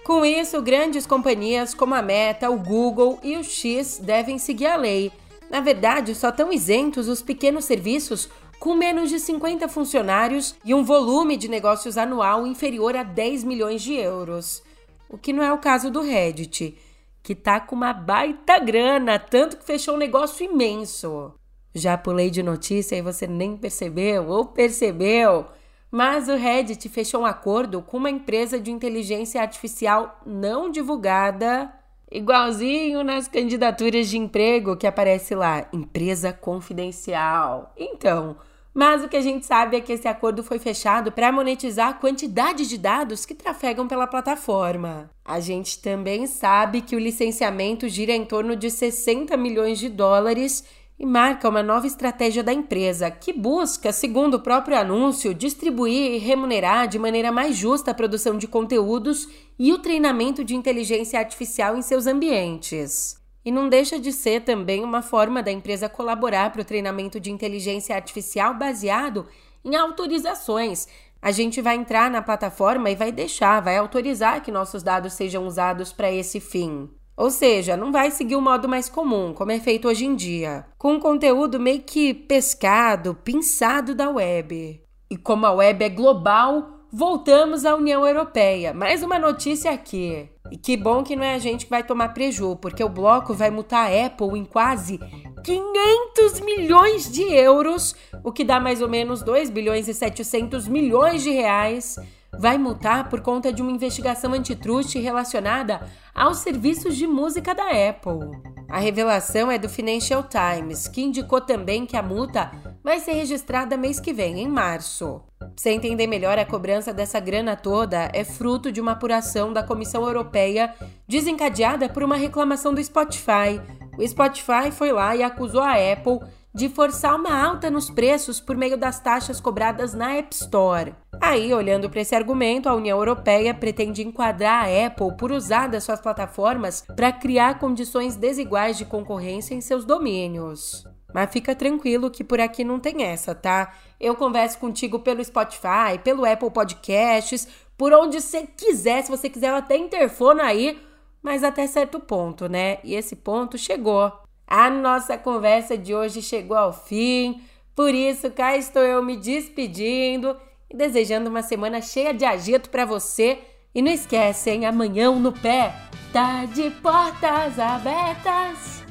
Com 0.04 0.24
isso, 0.24 0.62
grandes 0.62 1.04
companhias 1.04 1.74
como 1.74 1.94
a 1.94 2.00
Meta, 2.00 2.48
o 2.48 2.58
Google 2.58 3.18
e 3.22 3.36
o 3.36 3.42
X 3.42 3.98
devem 3.98 4.38
seguir 4.38 4.66
a 4.66 4.76
lei. 4.76 5.10
Na 5.50 5.60
verdade, 5.60 6.14
só 6.14 6.28
estão 6.28 6.52
isentos 6.52 7.08
os 7.08 7.22
pequenos 7.22 7.64
serviços 7.64 8.28
com 8.58 8.74
menos 8.74 9.10
de 9.10 9.18
50 9.18 9.68
funcionários 9.68 10.54
e 10.64 10.74
um 10.74 10.84
volume 10.84 11.36
de 11.36 11.48
negócios 11.48 11.98
anual 11.98 12.46
inferior 12.46 12.96
a 12.96 13.02
10 13.02 13.44
milhões 13.44 13.82
de 13.82 13.94
euros. 13.94 14.62
O 15.08 15.18
que 15.18 15.32
não 15.32 15.42
é 15.42 15.52
o 15.52 15.58
caso 15.58 15.90
do 15.90 16.00
Reddit, 16.00 16.76
que 17.22 17.34
tá 17.34 17.60
com 17.60 17.74
uma 17.74 17.92
baita 17.92 18.58
grana, 18.58 19.18
tanto 19.18 19.56
que 19.56 19.64
fechou 19.64 19.94
um 19.94 19.98
negócio 19.98 20.44
imenso. 20.44 21.34
Já 21.76 21.98
pulei 21.98 22.30
de 22.30 22.42
notícia 22.42 22.96
e 22.96 23.02
você 23.02 23.26
nem 23.26 23.54
percebeu 23.54 24.28
ou 24.30 24.46
percebeu? 24.46 25.44
Mas 25.90 26.26
o 26.26 26.34
Reddit 26.34 26.88
fechou 26.88 27.20
um 27.20 27.26
acordo 27.26 27.82
com 27.82 27.98
uma 27.98 28.08
empresa 28.08 28.58
de 28.58 28.70
inteligência 28.70 29.42
artificial 29.42 30.18
não 30.24 30.70
divulgada, 30.70 31.70
igualzinho 32.10 33.04
nas 33.04 33.28
candidaturas 33.28 34.08
de 34.08 34.16
emprego 34.16 34.74
que 34.74 34.86
aparece 34.86 35.34
lá, 35.34 35.68
empresa 35.70 36.32
confidencial. 36.32 37.74
Então, 37.76 38.36
mas 38.72 39.04
o 39.04 39.08
que 39.08 39.16
a 39.18 39.22
gente 39.22 39.44
sabe 39.44 39.76
é 39.76 39.80
que 39.82 39.92
esse 39.92 40.08
acordo 40.08 40.42
foi 40.42 40.58
fechado 40.58 41.12
para 41.12 41.30
monetizar 41.30 41.88
a 41.88 41.94
quantidade 41.94 42.66
de 42.66 42.78
dados 42.78 43.26
que 43.26 43.34
trafegam 43.34 43.86
pela 43.86 44.06
plataforma. 44.06 45.10
A 45.22 45.40
gente 45.40 45.78
também 45.82 46.26
sabe 46.26 46.80
que 46.80 46.96
o 46.96 46.98
licenciamento 46.98 47.86
gira 47.86 48.12
em 48.12 48.24
torno 48.24 48.56
de 48.56 48.70
60 48.70 49.36
milhões 49.36 49.78
de 49.78 49.90
dólares 49.90 50.64
e 50.98 51.04
marca 51.04 51.48
uma 51.48 51.62
nova 51.62 51.87
estratégia 51.87 52.42
da 52.42 52.52
empresa 52.52 53.11
que 53.11 53.32
busca, 53.32 53.92
segundo 53.92 54.35
o 54.35 54.40
próprio 54.40 54.78
anúncio, 54.78 55.35
distribuir 55.35 56.12
e 56.12 56.18
remunerar 56.18 56.88
de 56.88 56.98
maneira 56.98 57.30
mais 57.30 57.54
justa 57.56 57.90
a 57.90 57.94
produção 57.94 58.38
de 58.38 58.48
conteúdos 58.48 59.28
e 59.59 59.72
o 59.72 59.78
treinamento 59.78 60.42
de 60.42 60.56
inteligência 60.56 61.18
artificial 61.18 61.76
em 61.76 61.82
seus 61.82 62.06
ambientes. 62.06 63.20
E 63.44 63.52
não 63.52 63.68
deixa 63.68 63.98
de 63.98 64.12
ser 64.12 64.42
também 64.42 64.82
uma 64.82 65.02
forma 65.02 65.42
da 65.42 65.52
empresa 65.52 65.88
colaborar 65.88 66.50
para 66.50 66.62
o 66.62 66.64
treinamento 66.64 67.20
de 67.20 67.30
inteligência 67.30 67.94
artificial 67.94 68.54
baseado 68.54 69.26
em 69.64 69.76
autorizações. 69.76 70.88
A 71.20 71.30
gente 71.30 71.61
vai 71.61 71.76
entrar 71.76 72.11
na 72.11 72.22
plataforma 72.22 72.90
e 72.90 72.96
vai 72.96 73.12
deixar, 73.12 73.61
vai 73.61 73.76
autorizar 73.76 74.42
que 74.42 74.50
nossos 74.50 74.82
dados 74.82 75.12
sejam 75.12 75.46
usados 75.46 75.92
para 75.92 76.11
esse 76.11 76.40
fim. 76.40 76.88
Ou 77.16 77.31
seja, 77.31 77.76
não 77.76 77.90
vai 77.90 78.11
seguir 78.11 78.37
o 78.37 78.42
modo 78.42 78.68
mais 78.68 78.90
comum, 78.90 79.33
como 79.33 79.50
é 79.50 79.59
feito 79.59 79.88
hoje 79.88 80.05
em 80.05 80.14
dia, 80.14 80.66
com 80.76 80.92
um 80.92 81.00
conteúdo 81.00 81.59
meio 81.59 81.81
que 81.81 82.12
pescado, 82.12 83.14
pinçado 83.14 83.94
da 83.94 84.11
web. 84.11 84.83
E 85.11 85.16
como 85.16 85.46
a 85.46 85.52
web 85.52 85.83
é 85.83 85.88
global, 85.88 86.76
voltamos 86.92 87.64
à 87.64 87.74
União 87.74 88.07
Europeia. 88.07 88.74
Mais 88.74 89.02
uma 89.02 89.18
notícia 89.18 89.70
aqui. 89.70 90.29
E 90.50 90.59
que 90.59 90.76
bom 90.76 91.02
que 91.02 91.16
não 91.16 91.24
é 91.24 91.35
a 91.35 91.38
gente 91.38 91.64
que 91.64 91.70
vai 91.70 91.83
tomar 91.83 92.11
preju, 92.11 92.55
porque 92.57 92.85
o 92.85 92.88
bloco 92.88 93.33
vai 93.33 93.50
multar 93.50 93.90
a 93.90 94.07
Apple 94.07 94.38
em 94.38 94.44
quase 94.44 95.00
500 95.42 96.40
milhões 96.40 97.11
de 97.11 97.22
euros, 97.22 97.96
o 98.22 98.31
que 98.31 98.44
dá 98.44 98.61
mais 98.61 98.83
ou 98.83 98.88
menos 98.88 99.22
2 99.22 99.48
bilhões 99.48 99.88
e 99.88 99.94
700 99.94 100.68
milhões 100.68 101.22
de 101.22 101.31
reais 101.31 101.96
vai 102.38 102.59
multar 102.59 103.09
por 103.09 103.20
conta 103.20 103.53
de 103.53 103.62
uma 103.62 103.70
investigação 103.70 104.33
antitruste 104.33 104.99
relacionada 104.99 105.81
aos 106.14 106.38
serviços 106.38 106.96
de 106.96 107.07
música 107.07 107.55
da 107.55 107.64
Apple. 107.64 108.57
A 108.68 108.79
revelação 108.79 109.51
é 109.51 109.59
do 109.59 109.68
Financial 109.68 110.25
Times, 110.25 110.88
que 110.88 111.03
indicou 111.03 111.40
também 111.40 111.87
que 111.87 111.96
a 111.96 112.03
multa 112.03 112.51
vai 112.83 112.99
ser 112.99 113.12
registrada 113.12 113.77
mês 113.77 114.01
que 114.01 114.12
vem, 114.12 114.40
em 114.40 114.49
março. 114.49 115.20
Você 115.57 115.70
entender 115.70 116.07
melhor, 116.07 116.38
a 116.38 116.44
cobrança 116.44 116.92
dessa 116.92 117.20
grana 117.20 117.57
toda 117.57 118.11
é 118.12 118.25
fruto 118.25 118.70
de 118.72 118.81
uma 118.81 118.92
apuração 118.92 119.53
da 119.53 119.62
Comissão 119.62 120.05
Europeia 120.05 120.75
desencadeada 121.07 121.88
por 121.88 122.03
uma 122.03 122.16
reclamação 122.16 122.75
do 122.75 122.83
Spotify. 122.83 123.61
O 123.96 124.07
Spotify 124.07 124.70
foi 124.70 124.92
lá 124.92 125.16
e 125.16 125.22
acusou 125.22 125.62
a 125.62 125.72
Apple 125.72 126.20
de 126.56 126.70
forçar 126.70 127.14
uma 127.14 127.38
alta 127.38 127.70
nos 127.70 127.90
preços 127.90 128.40
por 128.40 128.56
meio 128.56 128.78
das 128.78 128.98
taxas 128.98 129.38
cobradas 129.38 129.92
na 129.92 130.14
App 130.14 130.34
Store. 130.34 130.94
Aí, 131.20 131.52
olhando 131.52 131.90
para 131.90 132.00
esse 132.00 132.14
argumento, 132.14 132.66
a 132.66 132.74
União 132.74 132.96
Europeia 132.96 133.52
pretende 133.52 134.02
enquadrar 134.02 134.64
a 134.64 134.86
Apple 134.86 135.14
por 135.18 135.30
usar 135.30 135.68
das 135.68 135.84
suas 135.84 136.00
plataformas 136.00 136.82
para 136.96 137.12
criar 137.12 137.58
condições 137.58 138.16
desiguais 138.16 138.78
de 138.78 138.86
concorrência 138.86 139.54
em 139.54 139.60
seus 139.60 139.84
domínios. 139.84 140.82
Mas 141.12 141.30
fica 141.30 141.54
tranquilo 141.54 142.10
que 142.10 142.24
por 142.24 142.40
aqui 142.40 142.64
não 142.64 142.80
tem 142.80 143.02
essa, 143.02 143.34
tá? 143.34 143.74
Eu 144.00 144.16
converso 144.16 144.58
contigo 144.58 145.00
pelo 145.00 145.22
Spotify, 145.22 145.98
pelo 146.02 146.24
Apple 146.24 146.50
Podcasts, 146.50 147.46
por 147.76 147.92
onde 147.92 148.18
você 148.18 148.46
quiser, 148.46 149.02
se 149.02 149.10
você 149.10 149.28
quiser, 149.28 149.52
até 149.52 149.76
interfono 149.76 150.40
aí, 150.40 150.80
mas 151.22 151.44
até 151.44 151.66
certo 151.66 152.00
ponto, 152.00 152.48
né? 152.48 152.78
E 152.82 152.94
esse 152.94 153.14
ponto 153.14 153.58
chegou. 153.58 154.25
A 154.46 154.70
nossa 154.70 155.18
conversa 155.18 155.76
de 155.76 155.94
hoje 155.94 156.22
chegou 156.22 156.56
ao 156.56 156.72
fim, 156.72 157.42
por 157.74 157.92
isso 157.92 158.30
cá 158.30 158.56
estou 158.56 158.82
eu 158.82 159.02
me 159.02 159.16
despedindo 159.16 160.37
e 160.70 160.76
desejando 160.76 161.28
uma 161.28 161.42
semana 161.42 161.82
cheia 161.82 162.14
de 162.14 162.24
agito 162.24 162.70
para 162.70 162.85
você. 162.85 163.38
E 163.74 163.82
não 163.82 163.92
esquece, 163.92 164.50
hein? 164.50 164.64
Amanhã 164.64 165.11
no 165.11 165.32
pé 165.32 165.74
tá 166.12 166.46
de 166.46 166.70
portas 166.70 167.59
abertas. 167.59 168.82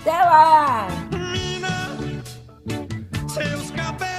Até 0.00 0.12
lá! 0.12 0.86
is 3.42 3.70
very 3.70 3.98
cool. 3.98 4.11